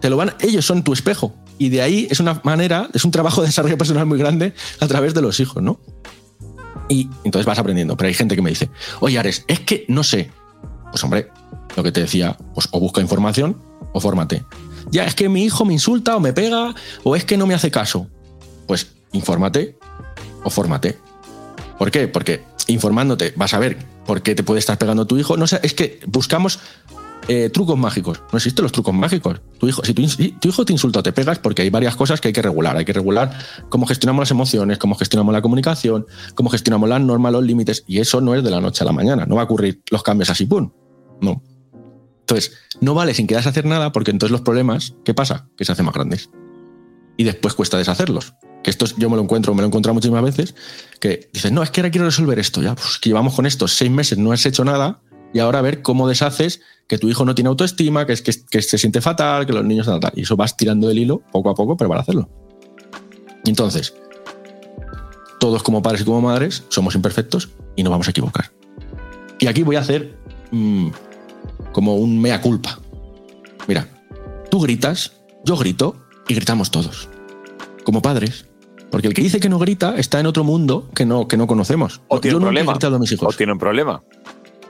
Te 0.00 0.08
lo 0.08 0.16
van, 0.16 0.34
ellos 0.38 0.64
son 0.64 0.84
tu 0.84 0.92
espejo. 0.92 1.34
Y 1.60 1.68
de 1.68 1.82
ahí 1.82 2.08
es 2.10 2.20
una 2.20 2.40
manera, 2.42 2.88
es 2.94 3.04
un 3.04 3.10
trabajo 3.10 3.42
de 3.42 3.48
desarrollo 3.48 3.76
personal 3.76 4.06
muy 4.06 4.18
grande 4.18 4.54
a 4.80 4.86
través 4.88 5.12
de 5.12 5.20
los 5.20 5.40
hijos, 5.40 5.62
¿no? 5.62 5.78
Y 6.88 7.10
entonces 7.22 7.44
vas 7.44 7.58
aprendiendo. 7.58 7.98
Pero 7.98 8.08
hay 8.08 8.14
gente 8.14 8.34
que 8.34 8.40
me 8.40 8.48
dice, 8.48 8.70
oye, 9.00 9.18
Ares, 9.18 9.44
es 9.46 9.60
que 9.60 9.84
no 9.86 10.02
sé. 10.02 10.30
Pues 10.90 11.04
hombre, 11.04 11.28
lo 11.76 11.82
que 11.82 11.92
te 11.92 12.00
decía, 12.00 12.34
pues 12.54 12.66
o 12.70 12.80
busca 12.80 13.02
información 13.02 13.60
o 13.92 14.00
fórmate. 14.00 14.42
Ya, 14.90 15.04
es 15.04 15.14
que 15.14 15.28
mi 15.28 15.44
hijo 15.44 15.66
me 15.66 15.74
insulta 15.74 16.16
o 16.16 16.20
me 16.20 16.32
pega 16.32 16.74
o 17.04 17.14
es 17.14 17.26
que 17.26 17.36
no 17.36 17.46
me 17.46 17.52
hace 17.52 17.70
caso. 17.70 18.08
Pues 18.66 18.92
infórmate 19.12 19.76
o 20.42 20.48
fórmate. 20.48 20.96
¿Por 21.78 21.90
qué? 21.90 22.08
Porque 22.08 22.42
informándote 22.68 23.34
vas 23.36 23.52
a 23.52 23.58
ver 23.58 23.76
por 24.06 24.22
qué 24.22 24.34
te 24.34 24.42
puede 24.42 24.60
estar 24.60 24.78
pegando 24.78 25.06
tu 25.06 25.18
hijo. 25.18 25.36
No 25.36 25.46
sé, 25.46 25.60
es 25.62 25.74
que 25.74 26.00
buscamos 26.06 26.58
eh, 27.32 27.48
trucos 27.48 27.78
mágicos. 27.78 28.20
No 28.32 28.38
existen 28.38 28.64
los 28.64 28.72
trucos 28.72 28.92
mágicos. 28.92 29.40
Tu 29.58 29.68
hijo, 29.68 29.84
si 29.84 29.94
tu, 29.94 30.04
tu, 30.40 30.48
hijo 30.48 30.64
te 30.64 30.72
insulta 30.72 30.98
o 30.98 31.02
te 31.04 31.12
pegas, 31.12 31.38
porque 31.38 31.62
hay 31.62 31.70
varias 31.70 31.94
cosas 31.94 32.20
que 32.20 32.26
hay 32.26 32.34
que 32.34 32.42
regular. 32.42 32.76
Hay 32.76 32.84
que 32.84 32.92
regular 32.92 33.38
cómo 33.68 33.86
gestionamos 33.86 34.22
las 34.22 34.32
emociones, 34.32 34.78
cómo 34.78 34.96
gestionamos 34.96 35.32
la 35.32 35.40
comunicación, 35.40 36.06
cómo 36.34 36.50
gestionamos 36.50 36.88
las 36.88 37.00
normas, 37.00 37.30
los 37.30 37.44
límites. 37.44 37.84
Y 37.86 38.00
eso 38.00 38.20
no 38.20 38.34
es 38.34 38.42
de 38.42 38.50
la 38.50 38.60
noche 38.60 38.82
a 38.82 38.84
la 38.84 38.90
mañana. 38.90 39.26
No 39.26 39.36
va 39.36 39.42
a 39.42 39.44
ocurrir 39.44 39.80
los 39.92 40.02
cambios 40.02 40.28
así, 40.28 40.44
¡pum! 40.44 40.72
No. 41.20 41.40
Entonces, 42.22 42.52
no 42.80 42.94
vale 42.94 43.14
sin 43.14 43.28
quedarse 43.28 43.48
hacer 43.48 43.64
nada 43.64 43.92
porque 43.92 44.10
entonces 44.10 44.32
los 44.32 44.40
problemas, 44.40 44.96
¿qué 45.04 45.14
pasa? 45.14 45.48
Que 45.56 45.64
se 45.64 45.70
hacen 45.70 45.84
más 45.84 45.94
grandes. 45.94 46.30
Y 47.16 47.22
después 47.22 47.54
cuesta 47.54 47.78
deshacerlos. 47.78 48.34
Que 48.64 48.70
esto 48.70 48.86
yo 48.96 49.08
me 49.08 49.14
lo 49.14 49.22
encuentro, 49.22 49.54
me 49.54 49.62
lo 49.62 49.68
he 49.68 49.92
muchísimas 49.92 50.24
veces, 50.24 50.56
que 50.98 51.30
dices, 51.32 51.52
no, 51.52 51.62
es 51.62 51.70
que 51.70 51.80
ahora 51.80 51.92
quiero 51.92 52.06
resolver 52.06 52.40
esto, 52.40 52.60
ya, 52.60 52.74
pues 52.74 52.98
que 52.98 53.08
llevamos 53.08 53.34
con 53.34 53.46
esto 53.46 53.68
seis 53.68 53.90
meses, 53.90 54.18
no 54.18 54.32
has 54.32 54.44
hecho 54.44 54.64
nada, 54.64 55.00
y 55.32 55.38
ahora 55.38 55.60
a 55.60 55.62
ver 55.62 55.82
cómo 55.82 56.08
deshaces 56.08 56.60
que 56.86 56.98
tu 56.98 57.08
hijo 57.08 57.24
no 57.24 57.34
tiene 57.34 57.48
autoestima, 57.48 58.04
que, 58.06 58.12
es, 58.12 58.22
que, 58.22 58.32
que 58.50 58.62
se 58.62 58.78
siente 58.78 59.00
fatal, 59.00 59.46
que 59.46 59.52
los 59.52 59.64
niños... 59.64 59.86
Tal, 59.86 60.00
tal. 60.00 60.12
Y 60.16 60.22
eso 60.22 60.36
vas 60.36 60.56
tirando 60.56 60.90
el 60.90 60.98
hilo 60.98 61.22
poco 61.30 61.50
a 61.50 61.54
poco, 61.54 61.76
pero 61.76 61.88
para 61.88 62.00
hacerlo. 62.00 62.28
Entonces, 63.44 63.94
todos 65.38 65.62
como 65.62 65.82
padres 65.82 66.02
y 66.02 66.04
como 66.04 66.20
madres 66.20 66.64
somos 66.68 66.94
imperfectos 66.94 67.50
y 67.76 67.82
nos 67.82 67.90
vamos 67.90 68.08
a 68.08 68.10
equivocar. 68.10 68.50
Y 69.38 69.46
aquí 69.46 69.62
voy 69.62 69.76
a 69.76 69.80
hacer 69.80 70.18
mmm, 70.50 70.88
como 71.72 71.96
un 71.96 72.20
mea 72.20 72.40
culpa. 72.40 72.78
Mira, 73.66 73.88
tú 74.50 74.60
gritas, 74.60 75.12
yo 75.44 75.56
grito 75.56 75.96
y 76.28 76.34
gritamos 76.34 76.70
todos. 76.70 77.08
Como 77.84 78.02
padres. 78.02 78.46
Porque 78.90 79.06
el 79.06 79.14
que 79.14 79.22
dice 79.22 79.38
que 79.38 79.48
no 79.48 79.58
grita 79.58 79.96
está 79.96 80.18
en 80.18 80.26
otro 80.26 80.42
mundo 80.42 80.90
que 80.94 81.06
no, 81.06 81.28
que 81.28 81.36
no 81.36 81.46
conocemos. 81.46 82.00
O 82.08 82.20
tiene 82.20 82.32
yo 82.32 82.38
un 82.38 82.44
problema. 82.44 82.72
He 82.72 82.74
gritado 82.74 82.96
a 82.96 82.98
mis 82.98 83.12
hijos. 83.12 83.34
O 83.34 83.36
tiene 83.36 83.52
un 83.52 83.58
problema. 83.58 84.02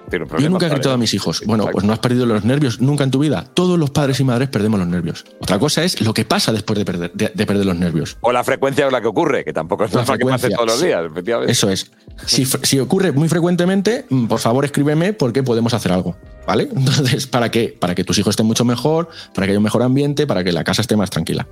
Tiene 0.08 0.24
un 0.24 0.28
problema 0.28 0.48
yo 0.48 0.50
nunca 0.50 0.66
he 0.66 0.70
gritado 0.70 0.94
a 0.94 0.98
mis 0.98 1.14
hijos. 1.14 1.42
Bueno, 1.46 1.68
pues 1.70 1.84
no 1.84 1.92
has 1.92 1.98
perdido 1.98 2.26
los 2.26 2.44
nervios 2.44 2.80
nunca 2.80 3.04
en 3.04 3.10
tu 3.10 3.18
vida. 3.18 3.44
Todos 3.54 3.78
los 3.78 3.90
padres 3.90 4.18
y 4.20 4.24
madres 4.24 4.48
perdemos 4.48 4.80
los 4.80 4.88
nervios. 4.88 5.24
Otra 5.40 5.58
cosa 5.58 5.84
es 5.84 6.00
lo 6.00 6.14
que 6.14 6.24
pasa 6.24 6.52
después 6.52 6.78
de 6.78 6.84
perder, 6.84 7.12
de, 7.12 7.30
de 7.34 7.46
perder 7.46 7.66
los 7.66 7.76
nervios. 7.76 8.16
O 8.20 8.32
la 8.32 8.42
frecuencia 8.44 8.84
con 8.84 8.92
la 8.92 9.00
que 9.00 9.06
ocurre, 9.06 9.44
que 9.44 9.52
tampoco 9.52 9.84
es 9.84 9.92
La 9.92 10.04
que 10.04 10.24
pase 10.24 10.50
todos 10.50 10.66
los 10.66 10.80
días, 10.82 11.04
efectivamente. 11.04 11.52
Eso 11.52 11.70
es. 11.70 11.90
Si, 12.26 12.44
si 12.44 12.78
ocurre 12.78 13.12
muy 13.12 13.28
frecuentemente, 13.28 14.06
mm, 14.08 14.26
por 14.26 14.40
favor 14.40 14.64
escríbeme 14.64 15.12
porque 15.12 15.42
podemos 15.42 15.74
hacer 15.74 15.92
algo. 15.92 16.16
¿Vale? 16.46 16.68
Entonces, 16.74 17.26
¿para 17.26 17.50
qué? 17.50 17.76
Para 17.78 17.94
que 17.94 18.04
tus 18.04 18.18
hijos 18.18 18.32
estén 18.32 18.46
mucho 18.46 18.64
mejor, 18.64 19.08
para 19.34 19.46
que 19.46 19.52
haya 19.52 19.58
un 19.58 19.64
mejor 19.64 19.82
ambiente, 19.82 20.26
para 20.26 20.42
que 20.44 20.52
la 20.52 20.64
casa 20.64 20.82
esté 20.82 20.96
más 20.96 21.10
tranquila. 21.10 21.46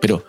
Pero 0.00 0.24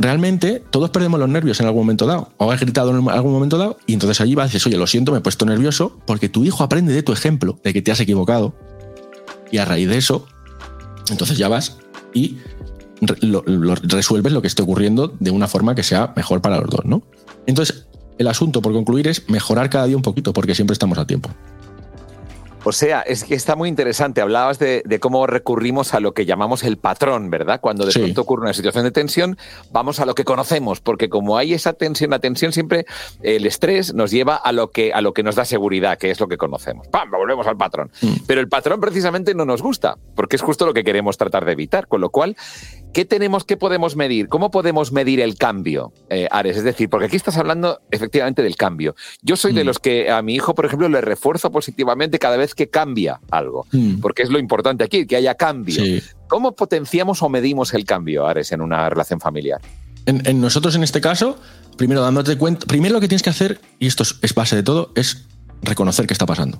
realmente 0.00 0.62
todos 0.70 0.90
perdemos 0.90 1.18
los 1.20 1.28
nervios 1.28 1.60
en 1.60 1.66
algún 1.66 1.82
momento 1.82 2.06
dado. 2.06 2.30
O 2.36 2.50
has 2.50 2.60
gritado 2.60 2.90
en 2.90 3.08
algún 3.08 3.32
momento 3.32 3.58
dado 3.58 3.78
y 3.86 3.94
entonces 3.94 4.20
allí 4.20 4.34
vas 4.34 4.50
y 4.50 4.52
dices, 4.54 4.66
oye, 4.66 4.76
lo 4.76 4.86
siento, 4.86 5.12
me 5.12 5.18
he 5.18 5.20
puesto 5.20 5.44
nervioso 5.44 5.98
porque 6.06 6.28
tu 6.28 6.44
hijo 6.44 6.62
aprende 6.64 6.92
de 6.92 7.02
tu 7.02 7.12
ejemplo, 7.12 7.58
de 7.62 7.72
que 7.72 7.82
te 7.82 7.90
has 7.92 8.00
equivocado. 8.00 8.54
Y 9.50 9.58
a 9.58 9.64
raíz 9.64 9.88
de 9.88 9.96
eso, 9.96 10.26
entonces 11.10 11.38
ya 11.38 11.48
vas 11.48 11.78
y 12.12 12.38
lo- 13.00 13.74
resuelves 13.82 14.32
lo 14.32 14.42
que 14.42 14.48
esté 14.48 14.62
ocurriendo 14.62 15.14
de 15.20 15.30
una 15.30 15.48
forma 15.48 15.74
que 15.74 15.82
sea 15.82 16.12
mejor 16.16 16.42
para 16.42 16.60
los 16.60 16.68
dos, 16.70 16.84
¿no? 16.84 17.02
Entonces, 17.46 17.86
el 18.18 18.26
asunto, 18.26 18.60
por 18.60 18.72
concluir, 18.72 19.08
es 19.08 19.28
mejorar 19.28 19.70
cada 19.70 19.86
día 19.86 19.96
un 19.96 20.02
poquito, 20.02 20.32
porque 20.32 20.54
siempre 20.54 20.72
estamos 20.72 20.98
a 20.98 21.06
tiempo. 21.06 21.30
O 22.64 22.72
sea, 22.72 23.00
es 23.00 23.24
que 23.24 23.34
está 23.34 23.56
muy 23.56 23.68
interesante. 23.68 24.20
Hablabas 24.20 24.58
de, 24.58 24.82
de 24.84 25.00
cómo 25.00 25.26
recurrimos 25.26 25.94
a 25.94 26.00
lo 26.00 26.12
que 26.12 26.26
llamamos 26.26 26.64
el 26.64 26.76
patrón, 26.76 27.30
¿verdad? 27.30 27.60
Cuando 27.60 27.86
de 27.86 27.92
Sí. 27.92 28.00
pronto 28.00 28.20
ocurre 28.22 28.42
una 28.42 28.52
situación 28.52 28.84
de 28.84 28.90
tensión, 28.90 29.38
vamos 29.70 30.00
a 30.00 30.06
lo 30.06 30.14
que 30.14 30.24
conocemos, 30.24 30.80
porque 30.80 31.08
como 31.08 31.38
hay 31.38 31.54
esa 31.54 31.72
tensión, 31.72 32.10
la 32.10 32.18
tensión 32.18 32.52
siempre, 32.52 32.84
el 33.22 33.46
estrés 33.46 33.94
nos 33.94 34.10
lleva 34.10 34.36
a 34.36 34.52
lo 34.52 34.70
que, 34.70 34.92
a 34.92 35.00
lo 35.00 35.12
que 35.14 35.22
nos 35.22 35.36
da 35.36 35.44
seguridad, 35.44 35.96
que 35.98 36.10
es 36.10 36.20
lo 36.20 36.28
que 36.28 36.36
conocemos. 36.36 36.88
¡Pam! 36.88 37.10
Volvemos 37.10 37.46
al 37.46 37.56
patrón. 37.56 37.90
Mm. 38.02 38.12
Pero 38.26 38.40
el 38.40 38.48
patrón 38.48 38.80
precisamente 38.80 39.34
no 39.34 39.44
nos 39.44 39.62
gusta, 39.62 39.96
porque 40.14 40.36
es 40.36 40.42
justo 40.42 40.66
lo 40.66 40.74
que 40.74 40.84
queremos 40.84 41.16
tratar 41.16 41.44
de 41.44 41.52
evitar. 41.52 41.86
Con 41.86 42.00
lo 42.00 42.10
cual, 42.10 42.36
¿qué 42.92 43.04
tenemos, 43.04 43.44
qué 43.44 43.56
podemos 43.56 43.96
medir? 43.96 44.28
¿Cómo 44.28 44.50
podemos 44.50 44.92
medir 44.92 45.20
el 45.20 45.36
cambio, 45.36 45.92
eh, 46.10 46.28
Ares? 46.30 46.56
Es 46.56 46.64
decir, 46.64 46.88
porque 46.88 47.06
aquí 47.06 47.16
estás 47.16 47.36
hablando 47.36 47.80
efectivamente 47.90 48.42
del 48.42 48.56
cambio. 48.56 48.94
Yo 49.22 49.36
soy 49.36 49.52
de 49.52 49.62
Mm. 49.62 49.66
los 49.66 49.78
que 49.78 50.10
a 50.10 50.22
mi 50.22 50.34
hijo, 50.34 50.54
por 50.54 50.66
ejemplo, 50.66 50.88
le 50.88 51.00
refuerzo 51.00 51.50
positivamente 51.52 52.18
cada 52.18 52.36
vez 52.36 52.54
que 52.54 52.68
cambia 52.68 53.20
algo, 53.30 53.66
Mm. 53.72 54.00
porque 54.00 54.22
es 54.22 54.30
lo 54.30 54.38
importante 54.38 54.84
aquí, 54.84 55.06
que 55.06 55.16
haya 55.16 55.34
cambio. 55.34 55.82
Sí. 55.84 56.02
¿Cómo 56.28 56.52
potenciamos 56.52 57.22
o 57.22 57.28
medimos 57.28 57.72
el 57.74 57.84
cambio, 57.84 58.26
Ares, 58.26 58.52
en 58.52 58.60
una 58.60 58.88
relación 58.90 59.20
familiar? 59.20 59.60
En, 60.06 60.26
en 60.26 60.40
nosotros, 60.40 60.74
en 60.74 60.82
este 60.82 61.00
caso, 61.00 61.38
primero 61.76 62.00
dándote 62.02 62.36
cuenta, 62.38 62.66
primero 62.66 62.94
lo 62.94 63.00
que 63.00 63.08
tienes 63.08 63.22
que 63.22 63.30
hacer, 63.30 63.60
y 63.78 63.86
esto 63.86 64.02
es, 64.02 64.16
es 64.22 64.34
base 64.34 64.56
de 64.56 64.62
todo, 64.62 64.90
es 64.94 65.26
reconocer 65.62 66.06
qué 66.06 66.14
está 66.14 66.24
pasando. 66.26 66.58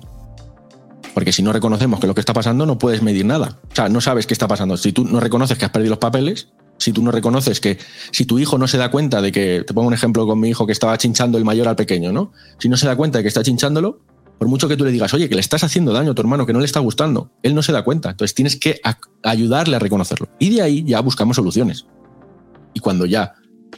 Porque 1.19 1.33
si 1.33 1.43
no 1.43 1.51
reconocemos 1.51 1.99
que 1.99 2.07
lo 2.07 2.15
que 2.15 2.21
está 2.21 2.31
pasando, 2.31 2.65
no 2.65 2.77
puedes 2.77 3.01
medir 3.01 3.25
nada. 3.25 3.59
O 3.69 3.75
sea, 3.75 3.89
no 3.89 3.99
sabes 3.99 4.25
qué 4.25 4.33
está 4.33 4.47
pasando. 4.47 4.77
Si 4.77 4.93
tú 4.93 5.03
no 5.03 5.19
reconoces 5.19 5.57
que 5.57 5.65
has 5.65 5.71
perdido 5.71 5.89
los 5.89 5.99
papeles, 5.99 6.47
si 6.77 6.93
tú 6.93 7.03
no 7.03 7.11
reconoces 7.11 7.59
que 7.59 7.77
si 8.13 8.23
tu 8.23 8.39
hijo 8.39 8.57
no 8.57 8.69
se 8.69 8.77
da 8.77 8.89
cuenta 8.89 9.21
de 9.21 9.33
que, 9.33 9.65
te 9.67 9.73
pongo 9.73 9.89
un 9.89 9.93
ejemplo 9.93 10.25
con 10.25 10.39
mi 10.39 10.47
hijo 10.47 10.65
que 10.65 10.71
estaba 10.71 10.97
chinchando 10.97 11.37
el 11.37 11.43
mayor 11.43 11.67
al 11.67 11.75
pequeño, 11.75 12.13
¿no? 12.13 12.31
Si 12.57 12.69
no 12.69 12.77
se 12.77 12.87
da 12.87 12.95
cuenta 12.95 13.17
de 13.17 13.25
que 13.25 13.27
está 13.27 13.43
chinchándolo, 13.43 13.99
por 14.37 14.47
mucho 14.47 14.69
que 14.69 14.77
tú 14.77 14.85
le 14.85 14.93
digas, 14.93 15.13
oye, 15.13 15.27
que 15.27 15.35
le 15.35 15.41
estás 15.41 15.61
haciendo 15.65 15.91
daño 15.91 16.11
a 16.11 16.15
tu 16.15 16.21
hermano, 16.21 16.45
que 16.45 16.53
no 16.53 16.59
le 16.59 16.65
está 16.65 16.79
gustando, 16.79 17.31
él 17.43 17.53
no 17.53 17.63
se 17.63 17.73
da 17.73 17.83
cuenta. 17.83 18.11
Entonces 18.11 18.33
tienes 18.33 18.55
que 18.55 18.79
ayudarle 19.21 19.75
a 19.75 19.79
reconocerlo. 19.79 20.29
Y 20.39 20.51
de 20.51 20.61
ahí 20.61 20.85
ya 20.85 21.01
buscamos 21.01 21.35
soluciones. 21.35 21.85
Y 22.73 22.79
cuando 22.79 23.05
ya. 23.05 23.33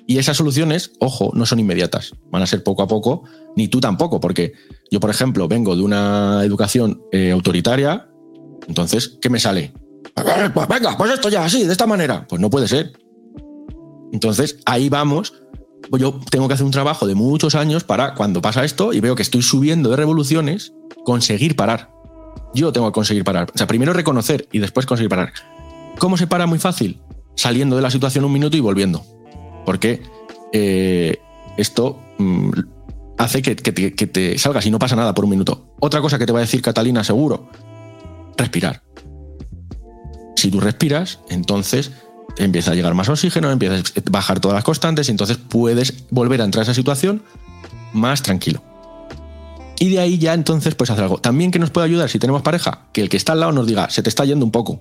Y 0.06 0.20
esas 0.20 0.38
soluciones, 0.38 0.92
ojo, 1.00 1.32
no 1.34 1.48
son 1.48 1.60
inmediatas. 1.60 2.14
Van 2.30 2.44
a 2.44 2.46
ser 2.46 2.62
poco 2.62 2.84
a 2.84 2.88
poco, 2.88 3.24
ni 3.56 3.68
tú 3.68 3.80
tampoco, 3.80 4.20
porque 4.20 4.54
yo, 4.90 5.00
por 5.00 5.10
ejemplo, 5.10 5.48
vengo 5.48 5.76
de 5.76 5.84
una 5.84 6.42
educación 6.44 7.02
eh, 7.12 7.32
autoritaria, 7.32 8.08
entonces, 8.68 9.18
¿qué 9.22 9.30
me 9.30 9.40
sale? 9.40 9.74
Pues 10.54 10.68
venga, 10.68 10.98
pues 10.98 11.12
esto 11.12 11.30
ya, 11.30 11.46
así, 11.46 11.66
de 11.66 11.72
esta 11.72 11.88
manera. 11.88 12.26
Pues 12.28 12.42
no 12.42 12.50
puede 12.50 12.68
ser. 12.68 12.94
Entonces, 14.12 14.60
ahí 14.66 14.90
vamos. 14.90 15.34
Pues 15.90 16.02
yo 16.02 16.20
tengo 16.30 16.48
que 16.48 16.54
hacer 16.54 16.66
un 16.66 16.72
trabajo 16.72 17.08
de 17.08 17.16
muchos 17.16 17.56
años 17.56 17.84
para 17.84 18.14
cuando 18.14 18.42
pasa 18.42 18.64
esto 18.64 18.94
y 18.94 19.00
veo 19.00 19.16
que 19.16 19.24
estoy 19.24 19.42
subiendo 19.42 19.90
de 19.90 19.96
revoluciones, 19.96 20.74
conseguir 21.04 21.56
parar. 21.56 21.92
Yo 22.54 22.72
tengo 22.72 22.88
que 22.88 22.94
conseguir 22.94 23.24
parar. 23.24 23.50
O 23.54 23.58
sea, 23.58 23.68
primero 23.68 23.94
reconocer 23.94 24.48
y 24.52 24.60
después 24.60 24.86
conseguir 24.86 25.10
parar. 25.10 25.34
¿Cómo 25.98 26.18
se 26.18 26.28
para? 26.28 26.46
Muy 26.46 26.60
fácil. 26.60 27.02
Saliendo 27.36 27.76
de 27.76 27.82
la 27.82 27.90
situación 27.90 28.26
un 28.26 28.34
minuto 28.34 28.58
y 28.58 28.60
volviendo. 28.60 29.04
Porque 29.66 30.02
eh, 30.54 31.18
esto 31.58 32.00
mm, 32.20 32.52
hace 33.22 33.42
que, 33.42 33.56
que 33.56 34.08
te, 34.08 34.38
salgas 34.38 34.66
y 34.66 34.72
no 34.72 34.80
pasa 34.80 34.96
nada 34.96 35.14
por 35.14 35.26
un 35.26 35.32
minuto. 35.32 35.76
Otra 35.80 36.02
cosa 36.02 36.18
que 36.18 36.26
te 36.26 36.34
va 36.34 36.40
a 36.40 36.42
decir 36.42 36.62
Catalina 36.62 37.04
seguro, 37.04 37.50
respirar. 38.38 38.82
Si 40.36 40.50
tú 40.50 40.60
respiras, 40.60 41.20
entonces 41.30 41.92
empieza 42.38 42.72
a 42.72 42.76
llegar 42.76 42.96
más 42.96 43.10
oxígeno, 43.10 43.52
empiezas 43.52 43.94
a 43.96 44.02
bajar 44.10 44.40
todas 44.40 44.56
las 44.56 44.64
constantes 44.64 45.08
y 45.08 45.12
entonces 45.12 45.38
puedes 45.38 46.06
volver 46.10 46.42
a 46.42 46.46
entrar 46.46 46.62
a 46.62 46.64
esa 46.64 46.74
situación 46.74 47.22
más 47.94 48.24
tranquilo. 48.24 48.64
Y 49.80 49.90
de 49.90 50.00
ahí 50.00 50.18
ya 50.18 50.34
entonces 50.34 50.74
puedes 50.74 50.92
hacer 50.92 51.04
algo. 51.04 51.20
También 51.20 51.52
que 51.52 51.60
nos 51.60 51.70
puede 51.70 51.86
ayudar 51.86 52.10
si 52.10 52.18
tenemos 52.18 52.42
pareja, 52.42 52.86
que 52.92 53.02
el 53.02 53.10
que 53.10 53.18
está 53.18 53.34
al 53.34 53.40
lado 53.40 53.52
nos 53.52 53.68
diga, 53.68 53.90
se 53.90 54.02
te 54.02 54.10
está 54.10 54.26
yendo 54.26 54.46
un 54.46 54.52
poco. 54.52 54.80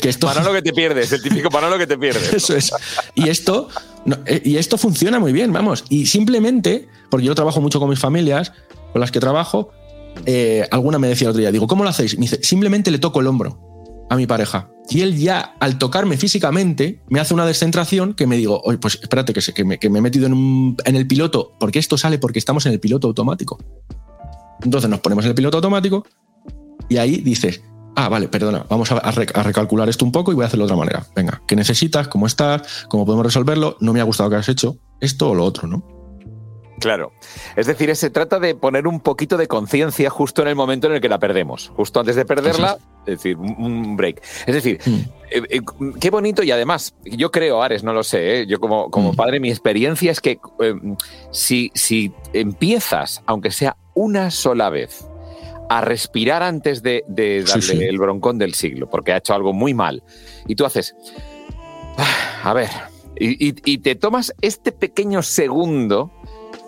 Que 0.00 0.08
esto- 0.08 0.26
Para 0.26 0.42
lo 0.42 0.52
que 0.52 0.62
te 0.62 0.72
pierdes, 0.72 1.12
el 1.12 1.22
típico 1.22 1.50
para 1.50 1.68
lo 1.68 1.76
que 1.78 1.86
te 1.86 1.98
pierdes. 1.98 2.32
Eso 2.32 2.56
es. 2.56 2.72
Y 3.14 3.28
esto, 3.28 3.68
no, 4.06 4.18
eh, 4.26 4.40
y 4.44 4.56
esto 4.56 4.78
funciona 4.78 5.18
muy 5.18 5.32
bien, 5.32 5.52
vamos. 5.52 5.84
Y 5.88 6.06
simplemente, 6.06 6.88
porque 7.10 7.26
yo 7.26 7.34
trabajo 7.34 7.60
mucho 7.60 7.78
con 7.80 7.90
mis 7.90 7.98
familias, 7.98 8.52
con 8.92 9.00
las 9.00 9.10
que 9.10 9.20
trabajo, 9.20 9.70
eh, 10.26 10.66
alguna 10.70 10.98
me 10.98 11.08
decía 11.08 11.26
el 11.26 11.30
otro 11.30 11.40
día, 11.40 11.52
digo, 11.52 11.66
¿cómo 11.66 11.84
lo 11.84 11.90
hacéis? 11.90 12.16
Me 12.18 12.22
dice, 12.22 12.38
simplemente 12.42 12.90
le 12.90 12.98
toco 12.98 13.20
el 13.20 13.26
hombro 13.26 14.06
a 14.10 14.16
mi 14.16 14.26
pareja. 14.26 14.68
Y 14.90 15.00
él 15.00 15.16
ya, 15.16 15.54
al 15.60 15.78
tocarme 15.78 16.16
físicamente, 16.16 17.00
me 17.08 17.20
hace 17.20 17.32
una 17.34 17.46
descentración 17.46 18.14
que 18.14 18.26
me 18.26 18.36
digo, 18.36 18.60
oye, 18.64 18.78
pues 18.78 18.98
espérate, 19.00 19.32
que, 19.32 19.40
que, 19.52 19.64
me, 19.64 19.78
que 19.78 19.88
me 19.88 20.00
he 20.00 20.02
metido 20.02 20.26
en, 20.26 20.76
en 20.84 20.96
el 20.96 21.06
piloto, 21.06 21.54
porque 21.58 21.78
esto 21.78 21.96
sale 21.96 22.18
porque 22.18 22.38
estamos 22.38 22.66
en 22.66 22.72
el 22.72 22.80
piloto 22.80 23.06
automático. 23.06 23.58
Entonces 24.62 24.90
nos 24.90 25.00
ponemos 25.00 25.24
en 25.24 25.30
el 25.30 25.34
piloto 25.34 25.56
automático 25.58 26.04
y 26.88 26.96
ahí 26.98 27.16
dices, 27.18 27.62
ah, 27.96 28.08
vale, 28.08 28.28
perdona, 28.28 28.64
vamos 28.68 28.90
a, 28.92 29.10
recalcular 29.10 29.88
esto 29.88 30.04
un 30.04 30.12
poco 30.12 30.32
y 30.32 30.34
voy 30.34 30.44
a 30.44 30.46
hacerlo 30.46 30.66
de 30.66 30.72
otra 30.72 30.76
manera. 30.76 31.06
Venga, 31.14 31.42
¿qué 31.46 31.56
necesitas? 31.56 32.08
¿Cómo 32.08 32.26
estás? 32.26 32.86
¿Cómo 32.88 33.04
podemos 33.04 33.26
resolverlo? 33.26 33.76
No 33.80 33.92
me 33.92 34.00
ha 34.00 34.04
gustado 34.04 34.30
que 34.30 34.36
has 34.36 34.48
hecho 34.48 34.76
esto 35.00 35.30
o 35.30 35.34
lo 35.34 35.44
otro, 35.44 35.68
¿no? 35.68 35.82
Claro. 36.82 37.12
Es 37.54 37.66
decir, 37.66 37.94
se 37.94 38.10
trata 38.10 38.40
de 38.40 38.56
poner 38.56 38.88
un 38.88 38.98
poquito 38.98 39.36
de 39.36 39.46
conciencia 39.46 40.10
justo 40.10 40.42
en 40.42 40.48
el 40.48 40.56
momento 40.56 40.88
en 40.88 40.94
el 40.94 41.00
que 41.00 41.08
la 41.08 41.20
perdemos. 41.20 41.70
Justo 41.76 42.00
antes 42.00 42.16
de 42.16 42.24
perderla, 42.24 42.76
es 43.06 43.18
decir, 43.18 43.36
un 43.36 43.96
break. 43.96 44.20
Es 44.46 44.54
decir, 44.54 44.80
mm. 44.84 44.94
eh, 45.30 45.42
eh, 45.48 45.60
qué 46.00 46.10
bonito 46.10 46.42
y 46.42 46.50
además, 46.50 46.94
yo 47.04 47.30
creo, 47.30 47.62
Ares, 47.62 47.84
no 47.84 47.92
lo 47.92 48.02
sé, 48.02 48.40
¿eh? 48.40 48.46
yo 48.48 48.58
como, 48.58 48.90
como 48.90 49.12
mm. 49.12 49.16
padre, 49.16 49.38
mi 49.38 49.50
experiencia 49.50 50.10
es 50.10 50.20
que 50.20 50.40
si, 51.30 51.70
si 51.74 52.12
empiezas, 52.32 53.22
aunque 53.26 53.52
sea 53.52 53.76
una 53.94 54.32
sola 54.32 54.68
vez, 54.68 55.06
a 55.72 55.80
respirar 55.80 56.42
antes 56.42 56.82
de, 56.82 57.02
darle 57.08 57.88
el 57.88 57.96
broncón 57.96 58.36
del 58.36 58.52
siglo, 58.52 58.90
porque 58.90 59.12
ha 59.12 59.16
hecho 59.16 59.32
algo 59.32 59.54
muy 59.54 59.72
mal. 59.72 60.02
Y 60.46 60.54
tú 60.54 60.66
haces, 60.66 60.94
ah, 61.96 62.40
a 62.44 62.52
ver, 62.52 62.68
y, 63.18 63.78
te 63.78 63.94
tomas 63.94 64.34
este 64.42 64.70
pequeño 64.70 65.22
segundo, 65.22 66.12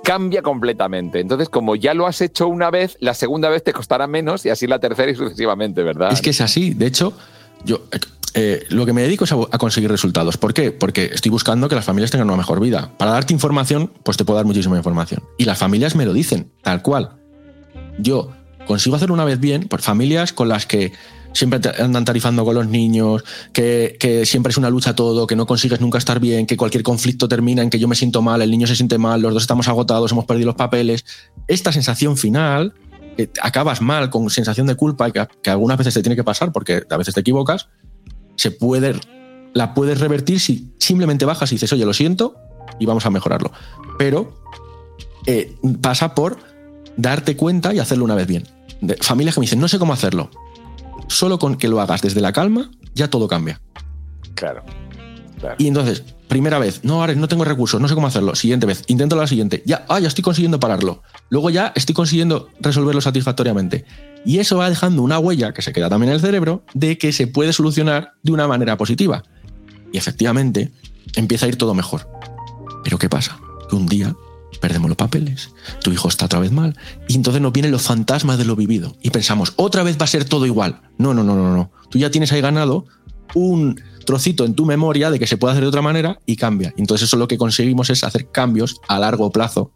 cambia 0.05 0.41
completamente. 0.41 1.21
Entonces, 1.21 1.51
como 1.51 1.77
ya 1.77 1.93
lo 1.93 2.07
has 2.07 2.23
hecho 2.23 2.49
una 2.49 2.71
vez, 2.71 2.97
la 2.99 3.13
segunda 3.13 3.51
vez 3.51 3.63
te 3.63 3.75
costará 3.75 4.07
menos 4.07 4.47
y 4.47 4.49
así 4.49 4.67
la 4.67 4.79
tercera 4.79 5.13
y 5.13 5.15
sucesivamente, 5.15 5.83
¿verdad? 5.83 6.11
Es 6.11 6.23
que 6.23 6.31
es 6.31 6.41
así. 6.41 6.73
De 6.73 6.87
hecho, 6.87 7.13
yo 7.63 7.83
eh, 8.33 8.65
lo 8.71 8.87
que 8.87 8.95
me 8.95 9.03
dedico 9.03 9.25
es 9.25 9.33
a, 9.33 9.35
a, 9.35 9.59
conseguir 9.59 9.91
resultados. 9.91 10.39
¿Por 10.39 10.55
qué? 10.55 10.73
Porque 10.73 11.11
estoy 11.13 11.31
buscando 11.31 11.69
que 11.69 11.75
las 11.75 11.85
familias 11.85 12.11
tengan 12.11 12.29
una 12.29 12.39
mejor 12.39 12.59
vida. 12.59 12.91
Para 12.97 13.11
darte 13.11 13.35
información, 13.35 13.93
pues 14.03 14.17
te 14.17 14.25
puedo 14.25 14.39
dar 14.39 14.47
muchísima 14.47 14.79
información. 14.79 15.23
Y 15.37 15.45
las 15.45 15.59
familias 15.59 15.95
me 15.95 16.07
lo 16.07 16.15
dicen, 16.15 16.53
tal 16.63 16.81
cual. 16.81 17.21
Yo 17.99 18.31
consigo 18.67 18.97
hacerlo 18.97 19.15
una 19.15 19.25
vez 19.25 19.41
bien, 19.41 19.69
por 19.69 19.81
familias 19.83 20.33
con 20.33 20.49
las 20.49 20.67
que 20.67 20.93
siempre 21.33 21.61
andan 21.79 22.05
tarifando 22.05 22.45
con 22.45 22.55
los 22.55 22.69
niños, 22.69 23.25
que, 23.53 24.23
siempre 24.25 24.51
es 24.51 24.57
una 24.57 24.71
lucha 24.71 24.95
todo, 24.95 25.27
que 25.27 25.37
no 25.37 25.47
consigues 25.47 25.81
nunca 25.81 25.99
estar 25.99 26.21
bien, 26.21 26.47
que 26.47 26.57
cualquier 26.57 26.83
conflicto 26.83 27.29
termina 27.29 27.63
en 27.63 27.71
que 27.71 27.79
yo 27.79 27.89
me 27.89 27.97
siento 27.97 28.23
mal, 28.23 28.41
el 28.41 28.51
niño 28.51 28.67
se 28.67 28.77
siente 28.77 28.99
mal, 28.99 29.21
los 29.21 29.35
dos 29.35 29.43
estamos 29.43 29.69
agotados, 29.69 30.13
hemos 30.13 30.25
perdido 30.25 30.47
los 30.47 30.55
papeles. 30.55 31.05
Esta 31.49 31.73
sensación 31.73 32.17
final, 32.17 32.75
acabas 33.43 33.81
mal, 33.81 34.11
con 34.11 34.31
sensación 34.31 34.67
de 34.67 34.77
culpa, 34.77 35.11
que, 35.11 35.27
que 35.43 35.51
algunas 35.51 35.77
veces 35.77 35.95
te 35.95 36.03
tiene 36.03 36.17
que 36.17 36.25
pasar 36.25 36.53
porque 36.53 36.85
a 36.89 36.97
veces 36.97 37.15
te 37.15 37.21
equivocas, 37.21 37.69
se 38.37 38.53
puede, 38.53 38.95
la 39.53 39.75
puedes 39.75 39.99
revertir 39.99 40.41
si 40.41 40.73
simplemente 40.79 41.25
bajas 41.25 41.51
y 41.51 41.57
dices, 41.57 41.73
oye, 41.73 41.85
lo 41.85 41.93
siento, 41.93 42.37
y 42.79 42.87
vamos 42.87 43.07
a 43.07 43.11
mejorarlo. 43.11 43.53
Pero 43.99 44.41
eh, 45.27 45.57
pasa 45.81 46.15
por 46.15 46.39
darte 46.97 47.37
cuenta 47.37 47.75
y 47.75 47.79
hacerlo 47.79 48.05
una 48.05 48.15
vez 48.15 48.27
bien 48.27 48.45
familias 49.01 49.35
que 49.35 49.41
me 49.41 49.45
dicen, 49.45 49.61
no 49.61 49.69
sé 49.69 49.79
cómo 49.79 49.93
hacerlo. 49.93 50.31
Solo 51.09 51.39
con 51.39 51.57
que 51.57 51.69
lo 51.69 51.81
hagas 51.81 52.03
desde 52.03 52.21
la 52.21 52.33
calma, 52.33 52.71
ya 52.95 53.09
todo 53.09 53.29
cambia. 53.29 53.61
Claro. 54.35 54.65
Y 55.59 55.69
entonces, 55.69 56.03
primera 56.29 56.59
vez, 56.59 56.81
no, 56.85 57.03
Ares, 57.03 57.17
no 57.17 57.29
tengo 57.29 57.45
recursos, 57.45 57.81
no 57.81 57.89
sé 57.89 57.95
cómo 57.95 58.07
hacerlo. 58.07 58.35
Siguiente 58.35 58.67
vez, 58.67 58.83
intento 58.87 59.17
la 59.17 59.27
siguiente. 59.27 59.63
Ya, 59.67 59.85
ah, 59.89 60.01
ya 60.01 60.09
estoy 60.09 60.25
consiguiendo 60.25 60.59
pararlo. 60.59 61.03
Luego 61.29 61.51
ya 61.51 61.73
estoy 61.75 61.95
consiguiendo 61.95 62.49
resolverlo 62.61 63.01
satisfactoriamente. 63.01 63.85
Y 64.25 64.39
eso 64.39 64.57
va 64.57 64.71
dejando 64.71 65.03
una 65.03 65.19
huella 65.19 65.53
que 65.53 65.61
se 65.61 65.73
queda 65.73 65.91
también 65.91 66.11
en 66.11 66.15
el 66.15 66.21
cerebro 66.21 66.65
de 66.73 66.97
que 66.97 67.13
se 67.13 67.27
puede 67.27 67.53
solucionar 67.53 68.15
de 68.23 68.33
una 68.33 68.49
manera 68.49 68.79
positiva. 68.79 69.23
Y 69.93 69.99
efectivamente, 69.99 70.73
empieza 71.15 71.45
a 71.45 71.51
ir 71.51 71.57
todo 71.57 71.75
mejor. 71.75 72.09
Pero 72.83 72.99
¿qué 72.99 73.11
pasa? 73.11 73.39
Que 73.69 73.77
un 73.77 73.87
día 73.87 74.17
perdemos 74.65 74.89
los 74.89 74.97
papeles, 74.97 75.51
tu 75.83 75.93
hijo 75.93 76.09
está 76.09 76.25
otra 76.25 76.41
vez 76.41 76.51
mal, 76.51 76.75
y 77.07 77.17
entonces 77.17 77.43
nos 77.43 77.53
vienen 77.53 77.71
los 77.71 77.83
fantasmas 77.83 78.39
de 78.39 78.47
lo 78.47 78.57
vivido 78.57 78.97
y 79.03 79.11
pensamos, 79.11 79.53
otra 79.57 79.83
vez 79.83 79.99
va 80.01 80.05
a 80.05 80.07
ser 80.07 80.25
todo 80.25 80.47
igual. 80.47 80.81
No, 80.97 81.13
no, 81.13 81.23
no, 81.23 81.35
no, 81.35 81.55
no. 81.55 81.71
Tú 81.91 81.99
ya 81.99 82.11
tienes 82.11 82.33
ahí 82.33 82.41
ganado 82.41 82.87
un 83.35 83.79
trocito 84.07 84.47
en 84.47 84.55
tu 84.55 84.65
memoria 84.65 85.11
de 85.11 85.19
que 85.19 85.27
se 85.27 85.37
puede 85.37 85.53
hacer 85.53 85.65
de 85.65 85.69
otra 85.69 85.83
manera 85.83 86.19
y 86.25 86.37
cambia. 86.37 86.73
Entonces 86.79 87.09
eso 87.09 87.19
lo 87.19 87.29
que 87.29 87.37
conseguimos 87.37 87.91
es 87.91 88.05
hacer 88.05 88.31
cambios 88.31 88.81
a 88.89 88.99
largo 88.99 89.31
plazo 89.31 89.71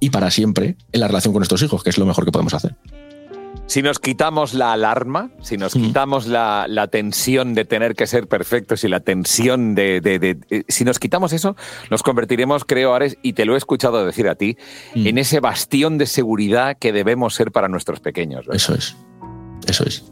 y 0.00 0.10
para 0.10 0.30
siempre 0.30 0.76
en 0.92 1.00
la 1.00 1.08
relación 1.08 1.32
con 1.32 1.40
nuestros 1.40 1.62
hijos, 1.62 1.82
que 1.82 1.88
es 1.88 1.96
lo 1.96 2.04
mejor 2.04 2.26
que 2.26 2.32
podemos 2.32 2.52
hacer. 2.52 2.76
Si 3.66 3.82
nos 3.82 3.98
quitamos 3.98 4.54
la 4.54 4.72
alarma, 4.72 5.30
si 5.40 5.56
nos 5.56 5.72
quitamos 5.72 6.26
la, 6.26 6.88
tensión 6.90 7.54
de 7.54 7.64
tener 7.64 7.94
que 7.94 8.06
ser 8.06 8.28
perfectos 8.28 8.84
y 8.84 8.88
la 8.88 9.00
tensión 9.00 9.74
de, 9.74 10.00
eh, 10.50 10.64
Si 10.68 10.84
nos 10.84 10.98
quitamos 10.98 11.32
eso, 11.32 11.56
nos 11.90 12.02
convertiremos, 12.02 12.64
creo, 12.64 12.94
Ares, 12.94 13.16
y 13.22 13.32
te 13.32 13.44
lo 13.44 13.54
he 13.54 13.58
escuchado 13.58 14.04
decir 14.04 14.28
a 14.28 14.34
ti, 14.34 14.56
mm. 14.94 15.06
en 15.06 15.18
ese 15.18 15.40
bastión 15.40 15.98
de 15.98 16.06
seguridad 16.06 16.76
que 16.78 16.92
debemos 16.92 17.34
ser 17.34 17.52
para 17.52 17.68
nuestros 17.68 18.00
pequeños. 18.00 18.46
Eso 18.52 18.74
es. 18.74 18.96
Eso 19.66 19.84
es. 19.84 20.04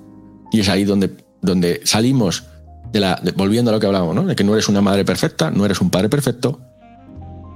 Y 0.50 0.60
es 0.60 0.68
ahí 0.68 0.84
donde, 0.84 1.10
donde 1.40 1.80
salimos 1.84 2.46
de 2.90 3.00
la. 3.00 3.20
volviendo 3.36 3.70
a 3.70 3.74
lo 3.74 3.80
que 3.80 3.86
hablábamos, 3.86 4.14
¿no? 4.14 4.24
De 4.24 4.34
que 4.34 4.44
no 4.44 4.54
eres 4.54 4.68
una 4.68 4.80
madre 4.80 5.04
perfecta, 5.04 5.50
no 5.50 5.64
eres 5.64 5.80
un 5.80 5.90
padre 5.90 6.08
perfecto. 6.08 6.60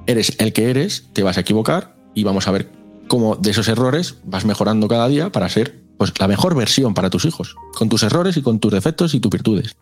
Eres 0.06 0.36
el 0.38 0.52
que 0.52 0.70
eres, 0.70 1.08
te 1.12 1.22
vas 1.22 1.36
a 1.36 1.40
equivocar 1.40 1.96
y 2.14 2.22
vamos 2.22 2.46
a 2.46 2.52
ver 2.52 2.75
cómo 3.08 3.36
de 3.36 3.50
esos 3.50 3.68
errores 3.68 4.16
vas 4.24 4.44
mejorando 4.44 4.88
cada 4.88 5.08
día 5.08 5.30
para 5.30 5.48
ser 5.48 5.82
pues, 5.98 6.12
la 6.18 6.28
mejor 6.28 6.54
versión 6.54 6.94
para 6.94 7.10
tus 7.10 7.24
hijos, 7.24 7.56
con 7.74 7.88
tus 7.88 8.02
errores 8.02 8.36
y 8.36 8.42
con 8.42 8.58
tus 8.58 8.72
defectos 8.72 9.14
y 9.14 9.20
tus 9.20 9.30
virtudes. 9.30 9.76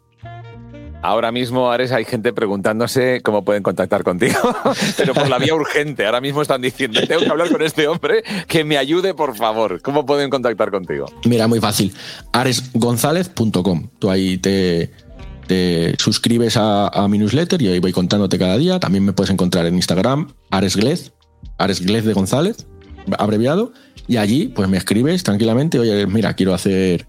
Ahora 1.05 1.31
mismo, 1.33 1.71
Ares, 1.71 1.93
hay 1.93 2.07
gente 2.07 2.33
preguntándose 2.33 3.21
cómo 3.23 3.45
pueden 3.45 3.63
contactar 3.63 4.05
contigo, 4.05 4.39
pero 4.97 5.13
por 5.13 5.29
la 5.29 5.39
vía 5.39 5.55
urgente. 5.55 6.07
Ahora 6.07 6.23
mismo 6.23 6.41
están 6.41 6.63
diciendo, 6.63 6.99
tengo 7.07 7.21
que 7.21 7.29
hablar 7.29 7.51
con 7.51 7.61
este 7.61 7.87
hombre, 7.87 8.25
que 8.49 8.65
me 8.65 8.79
ayude, 8.79 9.13
por 9.13 9.37
favor. 9.37 9.83
¿Cómo 9.83 10.07
pueden 10.07 10.31
contactar 10.31 10.71
contigo? 10.71 11.05
Mira, 11.27 11.47
muy 11.47 11.61
fácil. 11.61 11.93
aresgonzalez.com. 12.33 13.91
Tú 13.99 14.11
ahí 14.11 14.39
te, 14.39 14.93
suscribes 15.99 16.57
a, 16.57 17.07
mi 17.11 17.19
newsletter 17.19 17.61
y 17.61 17.69
ahí 17.69 17.81
voy 17.81 17.93
contándote 17.93 18.39
cada 18.39 18.57
día. 18.57 18.81
También 18.81 19.05
me 19.05 19.13
puedes 19.13 19.31
encontrar 19.31 19.67
en 19.67 19.75
Instagram, 19.75 20.33
aresglez, 20.51 21.13
aresglez 21.59 22.07
de 22.07 22.15
González, 22.15 22.67
abreviado 23.19 23.73
y 24.07 24.19
allí, 24.19 24.49
pues 24.49 24.69
me 24.69 24.77
escribes 24.77 25.23
tranquilamente, 25.23 25.79
oye, 25.79 26.07
mira, 26.07 26.35
quiero 26.35 26.53
hacer, 26.53 27.07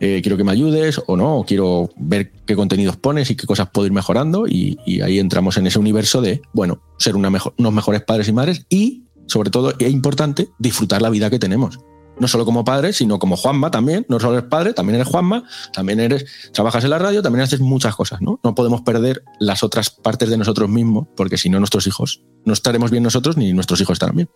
eh, 0.00 0.20
quiero 0.22 0.36
que 0.36 0.44
me 0.44 0.50
ayudes 0.50 1.00
o 1.06 1.16
no, 1.16 1.44
quiero 1.46 1.90
ver 1.96 2.32
qué 2.46 2.56
contenidos 2.56 2.96
pones 2.96 3.30
y 3.30 3.36
qué 3.36 3.46
cosas 3.46 3.68
puedo 3.72 3.86
ir 3.86 3.92
mejorando. 3.92 4.46
Y, 4.48 4.78
ahí 5.02 5.18
entramos 5.18 5.56
en 5.56 5.66
ese 5.66 5.78
universo 5.78 6.20
de, 6.20 6.42
bueno, 6.52 6.82
ser 6.98 7.14
una 7.16 7.30
mejor, 7.30 7.54
unos 7.58 7.72
mejores 7.72 8.02
padres 8.02 8.28
y 8.28 8.32
madres 8.32 8.66
y, 8.68 9.04
sobre 9.26 9.50
todo, 9.50 9.72
es 9.78 9.92
importante, 9.92 10.48
disfrutar 10.58 11.00
la 11.00 11.10
vida 11.10 11.30
que 11.30 11.38
tenemos. 11.38 11.78
No 12.18 12.28
solo 12.28 12.44
como 12.44 12.64
padre, 12.64 12.92
sino 12.92 13.18
como 13.18 13.36
Juanma 13.36 13.70
también. 13.70 14.04
No 14.08 14.20
solo 14.20 14.36
eres 14.36 14.48
padre, 14.48 14.74
también 14.74 14.96
eres 14.96 15.08
Juanma, 15.08 15.44
también 15.72 15.98
eres, 15.98 16.26
trabajas 16.52 16.84
en 16.84 16.90
la 16.90 16.98
radio, 16.98 17.22
también 17.22 17.42
haces 17.42 17.60
muchas 17.60 17.96
cosas, 17.96 18.20
¿no? 18.20 18.38
No 18.44 18.54
podemos 18.54 18.82
perder 18.82 19.24
las 19.40 19.62
otras 19.62 19.90
partes 19.90 20.28
de 20.28 20.36
nosotros 20.36 20.68
mismos, 20.68 21.08
porque 21.16 21.38
si 21.38 21.48
no, 21.48 21.58
nuestros 21.58 21.86
hijos 21.86 22.22
no 22.44 22.52
estaremos 22.52 22.90
bien 22.90 23.02
nosotros 23.02 23.36
ni 23.36 23.52
nuestros 23.52 23.80
hijos 23.80 23.94
estarán 23.94 24.16
bien. 24.16 24.28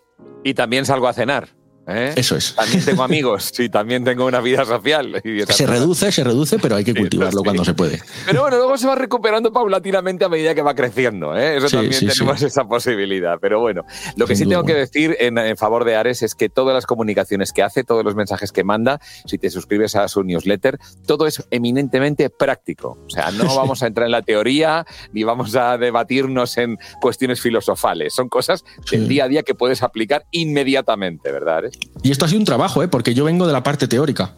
Y 0.46 0.54
también 0.54 0.86
salgo 0.86 1.08
a 1.08 1.12
cenar. 1.12 1.48
¿Eh? 1.88 2.14
Eso 2.16 2.36
es. 2.36 2.54
También 2.54 2.84
tengo 2.84 3.02
amigos, 3.04 3.52
sí, 3.54 3.68
también 3.68 4.04
tengo 4.04 4.26
una 4.26 4.40
vida 4.40 4.64
social. 4.64 5.22
se 5.48 5.66
reduce, 5.66 6.10
se 6.10 6.24
reduce, 6.24 6.58
pero 6.58 6.76
hay 6.76 6.84
que 6.84 6.94
cultivarlo 6.94 7.42
cuando 7.42 7.64
se 7.64 7.74
puede. 7.74 8.02
Pero 8.26 8.42
bueno, 8.42 8.56
luego 8.56 8.76
se 8.76 8.88
va 8.88 8.96
recuperando 8.96 9.52
paulatinamente 9.52 10.24
a 10.24 10.28
medida 10.28 10.54
que 10.54 10.62
va 10.62 10.74
creciendo. 10.74 11.36
¿eh? 11.36 11.56
Eso 11.56 11.68
también 11.68 12.06
tenemos 12.06 12.42
esa 12.42 12.64
posibilidad. 12.64 13.38
Pero 13.40 13.60
bueno, 13.60 13.84
lo 14.16 14.26
que 14.26 14.34
sí 14.34 14.46
tengo 14.46 14.64
que 14.64 14.74
decir 14.74 15.16
en, 15.20 15.56
favor 15.56 15.84
de 15.84 15.96
Ares 15.96 16.22
es 16.22 16.34
que 16.34 16.48
todas 16.48 16.74
las 16.74 16.86
comunicaciones 16.86 17.52
que 17.52 17.62
hace, 17.62 17.84
todos 17.84 18.04
los 18.04 18.16
mensajes 18.16 18.50
que 18.50 18.64
manda, 18.64 19.00
si 19.24 19.38
te 19.38 19.48
suscribes 19.50 19.94
a 19.94 20.08
su 20.08 20.24
newsletter, 20.24 20.78
todo 21.06 21.26
es 21.26 21.46
eminentemente 21.50 22.30
práctico. 22.30 22.98
O 23.06 23.10
sea, 23.10 23.30
no 23.30 23.44
vamos 23.56 23.82
a 23.82 23.86
entrar 23.86 24.06
en 24.06 24.12
la 24.12 24.22
teoría 24.22 24.84
ni 25.12 25.22
vamos 25.22 25.54
a 25.54 25.78
debatirnos 25.78 26.56
en 26.58 26.78
cuestiones 27.00 27.40
filosofales. 27.40 28.14
Son 28.14 28.28
cosas 28.28 28.64
del 28.90 29.06
día 29.06 29.24
a 29.24 29.28
día 29.28 29.42
que 29.44 29.54
puedes 29.54 29.82
aplicar 29.82 30.26
inmediatamente, 30.32 31.30
¿verdad? 31.30 31.58
Ares? 31.58 31.75
Y 32.02 32.10
esto 32.10 32.24
ha 32.24 32.28
sido 32.28 32.40
un 32.40 32.44
trabajo, 32.44 32.82
¿eh? 32.82 32.88
porque 32.88 33.14
yo 33.14 33.24
vengo 33.24 33.46
de 33.46 33.52
la 33.52 33.62
parte 33.62 33.88
teórica. 33.88 34.34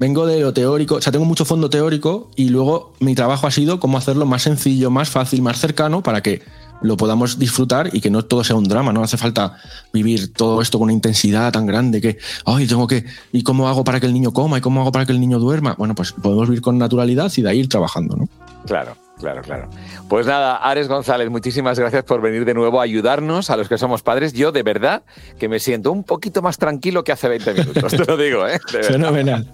Vengo 0.00 0.26
de 0.26 0.40
lo 0.40 0.52
teórico, 0.52 0.96
o 0.96 1.00
sea, 1.00 1.12
tengo 1.12 1.24
mucho 1.24 1.44
fondo 1.44 1.70
teórico 1.70 2.30
y 2.34 2.48
luego 2.48 2.94
mi 2.98 3.14
trabajo 3.14 3.46
ha 3.46 3.50
sido 3.50 3.78
cómo 3.78 3.96
hacerlo 3.96 4.26
más 4.26 4.42
sencillo, 4.42 4.90
más 4.90 5.08
fácil, 5.08 5.40
más 5.40 5.58
cercano 5.60 6.02
para 6.02 6.20
que 6.20 6.42
lo 6.82 6.96
podamos 6.96 7.38
disfrutar 7.38 7.90
y 7.92 8.00
que 8.00 8.10
no 8.10 8.24
todo 8.24 8.42
sea 8.42 8.56
un 8.56 8.64
drama. 8.64 8.92
No 8.92 9.02
hace 9.02 9.16
falta 9.16 9.56
vivir 9.92 10.32
todo 10.32 10.60
esto 10.60 10.78
con 10.78 10.86
una 10.86 10.92
intensidad 10.92 11.52
tan 11.52 11.66
grande 11.66 12.00
que, 12.00 12.18
ay, 12.44 12.66
tengo 12.66 12.86
que, 12.88 13.04
¿y 13.32 13.42
cómo 13.42 13.68
hago 13.68 13.84
para 13.84 14.00
que 14.00 14.06
el 14.06 14.12
niño 14.12 14.32
coma? 14.32 14.58
¿Y 14.58 14.60
cómo 14.60 14.80
hago 14.80 14.90
para 14.90 15.06
que 15.06 15.12
el 15.12 15.20
niño 15.20 15.38
duerma? 15.38 15.74
Bueno, 15.78 15.94
pues 15.94 16.12
podemos 16.12 16.48
vivir 16.48 16.60
con 16.60 16.76
naturalidad 16.76 17.32
y 17.36 17.42
de 17.42 17.50
ahí 17.50 17.60
ir 17.60 17.68
trabajando, 17.68 18.16
¿no? 18.16 18.28
Claro. 18.66 18.96
Claro, 19.18 19.42
claro. 19.42 19.70
Pues 20.08 20.26
nada, 20.26 20.56
Ares 20.56 20.88
González, 20.88 21.30
muchísimas 21.30 21.78
gracias 21.78 22.04
por 22.04 22.20
venir 22.20 22.44
de 22.44 22.54
nuevo 22.54 22.80
a 22.80 22.84
ayudarnos 22.84 23.48
a 23.50 23.56
los 23.56 23.68
que 23.68 23.78
somos 23.78 24.02
padres. 24.02 24.32
Yo 24.32 24.52
de 24.52 24.62
verdad 24.62 25.04
que 25.38 25.48
me 25.48 25.60
siento 25.60 25.92
un 25.92 26.04
poquito 26.04 26.42
más 26.42 26.58
tranquilo 26.58 27.04
que 27.04 27.12
hace 27.12 27.28
20 27.28 27.54
minutos, 27.54 27.92
te 27.92 28.04
lo 28.04 28.16
digo, 28.16 28.46
¿eh? 28.46 28.60
Fenomenal. 28.82 29.52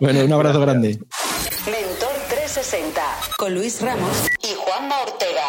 Bueno, 0.00 0.24
un 0.24 0.32
abrazo 0.32 0.60
grande. 0.60 0.98
presenta 2.64 3.02
con 3.36 3.52
Luis 3.52 3.82
Ramos 3.82 4.28
y 4.42 4.54
Juanma 4.54 4.94
Ortega. 5.02 5.42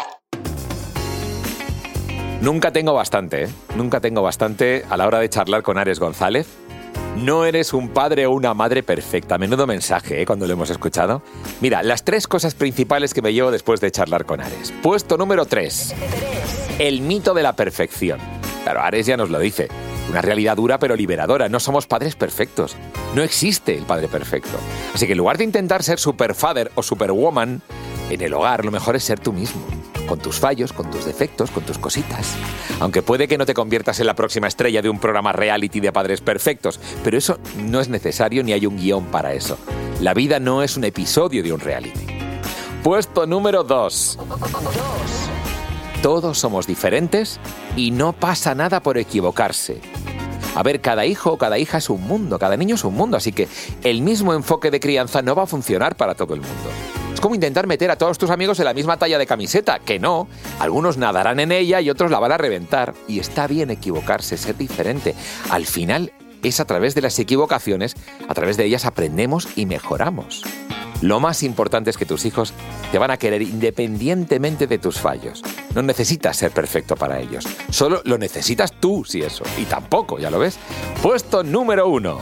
Nunca 2.42 2.70
tengo 2.72 2.92
bastante, 2.92 3.44
¿eh? 3.44 3.48
Nunca 3.74 4.00
tengo 4.00 4.22
bastante 4.22 4.84
a 4.90 4.96
la 4.98 5.06
hora 5.06 5.20
de 5.20 5.30
charlar 5.30 5.62
con 5.62 5.78
Ares 5.78 5.98
González. 5.98 6.46
No 7.16 7.46
eres 7.46 7.72
un 7.72 7.88
padre 7.88 8.26
o 8.26 8.32
una 8.32 8.52
madre 8.52 8.82
perfecta. 8.82 9.38
Menudo 9.38 9.66
mensaje, 9.66 10.20
¿eh? 10.20 10.26
Cuando 10.26 10.46
lo 10.46 10.52
hemos 10.52 10.70
escuchado. 10.70 11.22
Mira, 11.60 11.82
las 11.82 12.04
tres 12.04 12.28
cosas 12.28 12.54
principales 12.54 13.14
que 13.14 13.22
me 13.22 13.32
llevo 13.32 13.50
después 13.50 13.80
de 13.80 13.90
charlar 13.90 14.26
con 14.26 14.40
Ares. 14.40 14.72
Puesto 14.82 15.16
número 15.16 15.46
tres. 15.46 15.94
El 16.78 17.00
mito 17.00 17.32
de 17.32 17.42
la 17.42 17.56
perfección. 17.56 18.20
Claro, 18.64 18.82
Ares 18.82 19.06
ya 19.06 19.16
nos 19.16 19.30
lo 19.30 19.38
dice. 19.38 19.68
Una 20.10 20.20
realidad 20.20 20.56
dura 20.56 20.78
pero 20.78 20.94
liberadora. 20.94 21.48
No 21.48 21.58
somos 21.58 21.86
padres 21.86 22.14
perfectos. 22.16 22.76
No 23.14 23.22
existe 23.22 23.76
el 23.76 23.84
padre 23.84 24.08
perfecto. 24.08 24.58
Así 24.94 25.06
que 25.06 25.12
en 25.12 25.18
lugar 25.18 25.38
de 25.38 25.44
intentar 25.44 25.82
ser 25.82 25.98
superfather 25.98 26.70
o 26.74 26.82
superwoman, 26.82 27.62
en 28.10 28.20
el 28.20 28.34
hogar 28.34 28.64
lo 28.64 28.70
mejor 28.70 28.94
es 28.94 29.04
ser 29.04 29.20
tú 29.20 29.32
mismo. 29.32 29.62
Con 30.06 30.18
tus 30.18 30.38
fallos, 30.38 30.72
con 30.72 30.90
tus 30.90 31.04
defectos, 31.04 31.50
con 31.50 31.64
tus 31.64 31.78
cositas. 31.78 32.34
Aunque 32.80 33.02
puede 33.02 33.26
que 33.26 33.38
no 33.38 33.46
te 33.46 33.54
conviertas 33.54 33.98
en 34.00 34.06
la 34.06 34.14
próxima 34.14 34.46
estrella 34.46 34.82
de 34.82 34.88
un 34.88 35.00
programa 35.00 35.32
reality 35.32 35.80
de 35.80 35.92
padres 35.92 36.20
perfectos, 36.20 36.80
pero 37.02 37.18
eso 37.18 37.38
no 37.58 37.80
es 37.80 37.88
necesario 37.88 38.42
ni 38.42 38.52
hay 38.52 38.66
un 38.66 38.76
guion 38.76 39.06
para 39.06 39.34
eso. 39.34 39.58
La 40.00 40.14
vida 40.14 40.38
no 40.38 40.62
es 40.62 40.76
un 40.76 40.84
episodio 40.84 41.42
de 41.42 41.52
un 41.52 41.60
reality. 41.60 42.06
Puesto 42.82 43.26
número 43.26 43.64
2. 43.64 44.18
Todos 46.02 46.38
somos 46.38 46.66
diferentes 46.66 47.40
y 47.74 47.90
no 47.90 48.12
pasa 48.12 48.54
nada 48.54 48.80
por 48.80 48.98
equivocarse. 48.98 49.80
A 50.54 50.62
ver, 50.62 50.80
cada 50.80 51.04
hijo 51.04 51.32
o 51.32 51.38
cada 51.38 51.58
hija 51.58 51.78
es 51.78 51.90
un 51.90 52.02
mundo, 52.02 52.38
cada 52.38 52.56
niño 52.56 52.76
es 52.76 52.84
un 52.84 52.94
mundo, 52.94 53.16
así 53.16 53.32
que 53.32 53.48
el 53.82 54.02
mismo 54.02 54.32
enfoque 54.32 54.70
de 54.70 54.80
crianza 54.80 55.20
no 55.20 55.34
va 55.34 55.42
a 55.42 55.46
funcionar 55.46 55.96
para 55.96 56.14
todo 56.14 56.34
el 56.34 56.40
mundo. 56.40 56.70
Como 57.26 57.34
intentar 57.34 57.66
meter 57.66 57.90
a 57.90 57.98
todos 57.98 58.18
tus 58.18 58.30
amigos 58.30 58.60
en 58.60 58.66
la 58.66 58.72
misma 58.72 58.98
talla 58.98 59.18
de 59.18 59.26
camiseta, 59.26 59.80
que 59.80 59.98
no. 59.98 60.28
Algunos 60.60 60.96
nadarán 60.96 61.40
en 61.40 61.50
ella 61.50 61.80
y 61.80 61.90
otros 61.90 62.08
la 62.08 62.20
van 62.20 62.30
a 62.30 62.38
reventar. 62.38 62.94
Y 63.08 63.18
está 63.18 63.48
bien 63.48 63.72
equivocarse, 63.72 64.36
ser 64.36 64.56
diferente. 64.56 65.16
Al 65.50 65.66
final 65.66 66.12
es 66.44 66.60
a 66.60 66.66
través 66.66 66.94
de 66.94 67.00
las 67.00 67.18
equivocaciones, 67.18 67.96
a 68.28 68.34
través 68.34 68.56
de 68.56 68.64
ellas 68.64 68.84
aprendemos 68.84 69.48
y 69.56 69.66
mejoramos. 69.66 70.44
Lo 71.02 71.18
más 71.18 71.42
importante 71.42 71.90
es 71.90 71.96
que 71.96 72.06
tus 72.06 72.24
hijos 72.26 72.54
te 72.92 72.98
van 72.98 73.10
a 73.10 73.16
querer 73.16 73.42
independientemente 73.42 74.68
de 74.68 74.78
tus 74.78 75.00
fallos. 75.00 75.42
No 75.74 75.82
necesitas 75.82 76.36
ser 76.36 76.52
perfecto 76.52 76.94
para 76.94 77.18
ellos. 77.18 77.44
Solo 77.70 78.02
lo 78.04 78.18
necesitas 78.18 78.70
tú, 78.70 79.04
si 79.04 79.22
eso. 79.22 79.42
Y 79.58 79.64
tampoco, 79.64 80.20
ya 80.20 80.30
lo 80.30 80.38
ves. 80.38 80.60
Puesto 81.02 81.42
número 81.42 81.88
uno. 81.88 82.20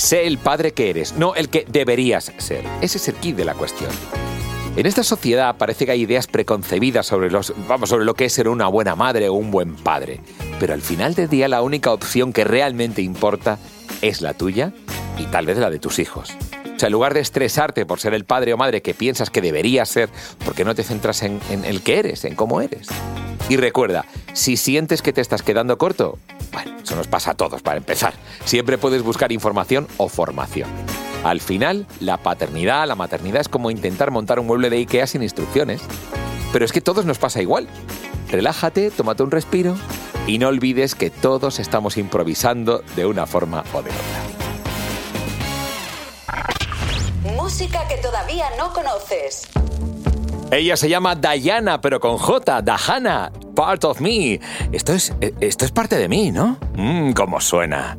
Sé 0.00 0.26
el 0.26 0.38
padre 0.38 0.72
que 0.72 0.88
eres, 0.88 1.12
no 1.12 1.34
el 1.34 1.50
que 1.50 1.66
deberías 1.68 2.32
ser. 2.38 2.64
Ese 2.80 2.96
es 2.96 3.08
el 3.08 3.16
kit 3.16 3.36
de 3.36 3.44
la 3.44 3.52
cuestión. 3.52 3.90
En 4.74 4.86
esta 4.86 5.04
sociedad 5.04 5.58
parece 5.58 5.84
que 5.84 5.92
hay 5.92 6.00
ideas 6.00 6.26
preconcebidas 6.26 7.04
sobre, 7.04 7.30
los, 7.30 7.52
vamos, 7.68 7.90
sobre 7.90 8.06
lo 8.06 8.14
que 8.14 8.24
es 8.24 8.32
ser 8.32 8.48
una 8.48 8.66
buena 8.68 8.96
madre 8.96 9.28
o 9.28 9.34
un 9.34 9.50
buen 9.50 9.76
padre. 9.76 10.20
Pero 10.58 10.72
al 10.72 10.80
final 10.80 11.14
del 11.14 11.28
día 11.28 11.48
la 11.48 11.60
única 11.60 11.92
opción 11.92 12.32
que 12.32 12.44
realmente 12.44 13.02
importa 13.02 13.58
es 14.00 14.22
la 14.22 14.32
tuya 14.32 14.72
y 15.18 15.24
tal 15.24 15.44
vez 15.44 15.58
la 15.58 15.68
de 15.68 15.78
tus 15.78 15.98
hijos. 15.98 16.30
O 16.74 16.78
sea, 16.78 16.86
en 16.86 16.92
lugar 16.92 17.12
de 17.12 17.20
estresarte 17.20 17.84
por 17.84 18.00
ser 18.00 18.14
el 18.14 18.24
padre 18.24 18.54
o 18.54 18.56
madre 18.56 18.80
que 18.80 18.94
piensas 18.94 19.28
que 19.28 19.42
deberías 19.42 19.90
ser, 19.90 20.08
¿por 20.42 20.54
qué 20.54 20.64
no 20.64 20.74
te 20.74 20.82
centras 20.82 21.22
en, 21.22 21.38
en 21.50 21.66
el 21.66 21.82
que 21.82 21.98
eres, 21.98 22.24
en 22.24 22.36
cómo 22.36 22.62
eres? 22.62 22.88
Y 23.50 23.58
recuerda, 23.58 24.06
si 24.32 24.56
sientes 24.56 25.02
que 25.02 25.12
te 25.12 25.20
estás 25.20 25.42
quedando 25.42 25.76
corto, 25.76 26.18
bueno, 26.52 26.78
eso 26.82 26.96
nos 26.96 27.06
pasa 27.06 27.32
a 27.32 27.34
todos 27.34 27.62
para 27.62 27.76
empezar. 27.76 28.14
Siempre 28.44 28.78
puedes 28.78 29.02
buscar 29.02 29.32
información 29.32 29.86
o 29.96 30.08
formación. 30.08 30.68
Al 31.24 31.40
final, 31.40 31.86
la 32.00 32.16
paternidad, 32.16 32.86
la 32.86 32.94
maternidad 32.94 33.42
es 33.42 33.48
como 33.48 33.70
intentar 33.70 34.10
montar 34.10 34.38
un 34.40 34.46
mueble 34.46 34.70
de 34.70 34.76
Ikea 34.78 35.06
sin 35.06 35.22
instrucciones. 35.22 35.82
Pero 36.52 36.64
es 36.64 36.72
que 36.72 36.78
a 36.80 36.82
todos 36.82 37.04
nos 37.04 37.18
pasa 37.18 37.42
igual. 37.42 37.68
Relájate, 38.30 38.90
tómate 38.90 39.22
un 39.22 39.30
respiro 39.30 39.76
y 40.26 40.38
no 40.38 40.48
olvides 40.48 40.94
que 40.94 41.10
todos 41.10 41.58
estamos 41.58 41.96
improvisando 41.96 42.82
de 42.96 43.06
una 43.06 43.26
forma 43.26 43.64
o 43.72 43.82
de 43.82 43.90
otra. 43.90 44.20
Música 47.36 47.86
que 47.88 47.96
todavía 47.96 48.46
no 48.56 48.72
conoces. 48.72 49.48
Ella 50.50 50.76
se 50.76 50.88
llama 50.88 51.14
Diana, 51.14 51.80
pero 51.80 52.00
con 52.00 52.18
J, 52.18 52.62
Dahana, 52.62 53.30
Part 53.60 53.84
of 53.84 54.00
Me. 54.00 54.40
Esto 54.72 54.94
es, 54.94 55.12
esto 55.38 55.66
es 55.66 55.70
parte 55.70 55.98
de 55.98 56.08
mí, 56.08 56.30
¿no? 56.30 56.56
Mmm, 56.76 57.12
cómo 57.12 57.42
suena. 57.42 57.98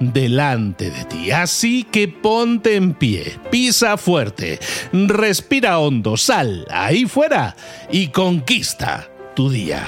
delante 0.00 0.90
de 0.90 1.04
ti. 1.04 1.30
Así 1.30 1.84
que 1.84 2.08
ponte 2.08 2.74
en 2.74 2.94
pie, 2.94 3.38
pisa 3.50 3.96
fuerte, 3.96 4.58
respira 4.92 5.78
hondo, 5.78 6.16
sal 6.16 6.66
ahí 6.70 7.06
fuera 7.06 7.54
y 7.92 8.08
conquista 8.08 9.08
tu 9.36 9.50
día. 9.50 9.86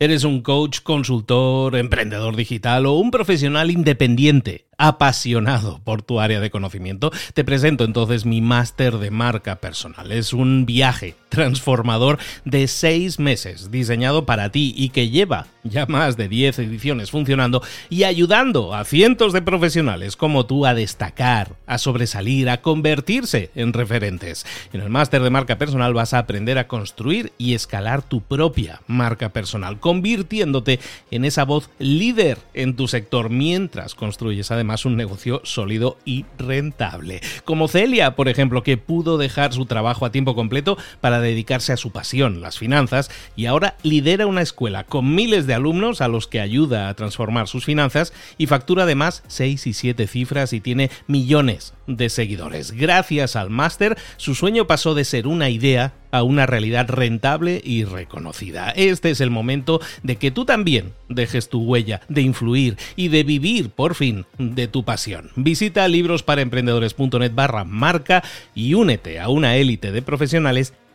¿Eres 0.00 0.22
un 0.22 0.42
coach, 0.42 0.80
consultor, 0.82 1.76
emprendedor 1.76 2.36
digital 2.36 2.86
o 2.86 2.92
un 2.94 3.10
profesional 3.10 3.70
independiente? 3.70 4.68
apasionado 4.78 5.80
por 5.82 6.02
tu 6.02 6.20
área 6.20 6.40
de 6.40 6.50
conocimiento, 6.50 7.10
te 7.34 7.44
presento 7.44 7.84
entonces 7.84 8.24
mi 8.24 8.40
máster 8.40 8.98
de 8.98 9.10
marca 9.10 9.56
personal. 9.56 10.12
Es 10.12 10.32
un 10.32 10.64
viaje 10.64 11.16
transformador 11.28 12.18
de 12.44 12.68
seis 12.68 13.18
meses 13.18 13.70
diseñado 13.70 14.26
para 14.26 14.50
ti 14.50 14.74
y 14.76 14.90
que 14.90 15.10
lleva 15.10 15.46
ya 15.64 15.86
más 15.86 16.16
de 16.16 16.28
10 16.28 16.60
ediciones 16.60 17.10
funcionando 17.10 17.62
y 17.90 18.04
ayudando 18.04 18.74
a 18.74 18.84
cientos 18.84 19.32
de 19.32 19.42
profesionales 19.42 20.16
como 20.16 20.46
tú 20.46 20.66
a 20.66 20.74
destacar, 20.74 21.56
a 21.66 21.78
sobresalir, 21.78 22.48
a 22.48 22.62
convertirse 22.62 23.50
en 23.54 23.72
referentes. 23.72 24.46
En 24.72 24.80
el 24.80 24.90
máster 24.90 25.22
de 25.22 25.30
marca 25.30 25.58
personal 25.58 25.94
vas 25.94 26.14
a 26.14 26.18
aprender 26.18 26.58
a 26.58 26.68
construir 26.68 27.32
y 27.38 27.54
escalar 27.54 28.02
tu 28.02 28.20
propia 28.22 28.80
marca 28.86 29.30
personal, 29.30 29.80
convirtiéndote 29.80 30.80
en 31.10 31.24
esa 31.24 31.44
voz 31.44 31.70
líder 31.78 32.38
en 32.54 32.76
tu 32.76 32.88
sector 32.88 33.30
mientras 33.30 33.94
construyes 33.94 34.50
además 34.50 34.84
un 34.84 34.96
negocio 34.96 35.40
sólido 35.44 35.98
y 36.04 36.24
rentable. 36.38 37.20
Como 37.44 37.68
Celia, 37.68 38.16
por 38.16 38.28
ejemplo, 38.28 38.62
que 38.62 38.76
pudo 38.76 39.18
dejar 39.18 39.52
su 39.52 39.66
trabajo 39.66 40.06
a 40.06 40.12
tiempo 40.12 40.34
completo 40.34 40.78
para 41.00 41.17
dedicarse 41.20 41.72
a 41.72 41.76
su 41.76 41.90
pasión, 41.90 42.40
las 42.40 42.58
finanzas, 42.58 43.10
y 43.36 43.46
ahora 43.46 43.76
lidera 43.82 44.26
una 44.26 44.42
escuela 44.42 44.84
con 44.84 45.14
miles 45.14 45.46
de 45.46 45.54
alumnos 45.54 46.00
a 46.00 46.08
los 46.08 46.26
que 46.26 46.40
ayuda 46.40 46.88
a 46.88 46.94
transformar 46.94 47.48
sus 47.48 47.64
finanzas 47.64 48.12
y 48.36 48.46
factura 48.46 48.84
además 48.84 49.22
6 49.28 49.66
y 49.66 49.72
7 49.72 50.06
cifras 50.06 50.52
y 50.52 50.60
tiene 50.60 50.90
millones 51.06 51.74
de 51.86 52.08
seguidores. 52.08 52.72
Gracias 52.72 53.36
al 53.36 53.50
máster, 53.50 53.96
su 54.16 54.34
sueño 54.34 54.66
pasó 54.66 54.94
de 54.94 55.04
ser 55.04 55.26
una 55.26 55.50
idea 55.50 55.94
a 56.10 56.22
una 56.22 56.46
realidad 56.46 56.88
rentable 56.88 57.60
y 57.62 57.84
reconocida. 57.84 58.70
Este 58.70 59.10
es 59.10 59.20
el 59.20 59.30
momento 59.30 59.80
de 60.02 60.16
que 60.16 60.30
tú 60.30 60.44
también 60.44 60.94
dejes 61.08 61.48
tu 61.48 61.62
huella, 61.62 62.00
de 62.08 62.22
influir 62.22 62.76
y 62.96 63.08
de 63.08 63.24
vivir 63.24 63.70
por 63.70 63.94
fin 63.94 64.24
de 64.38 64.68
tu 64.68 64.84
pasión. 64.84 65.30
Visita 65.36 65.86
librosparaemprendedores.net 65.88 67.32
barra 67.34 67.64
marca 67.64 68.22
y 68.54 68.74
únete 68.74 69.20
a 69.20 69.28
una 69.28 69.56
élite 69.56 69.92
de 69.92 70.02
profesionales 70.02 70.74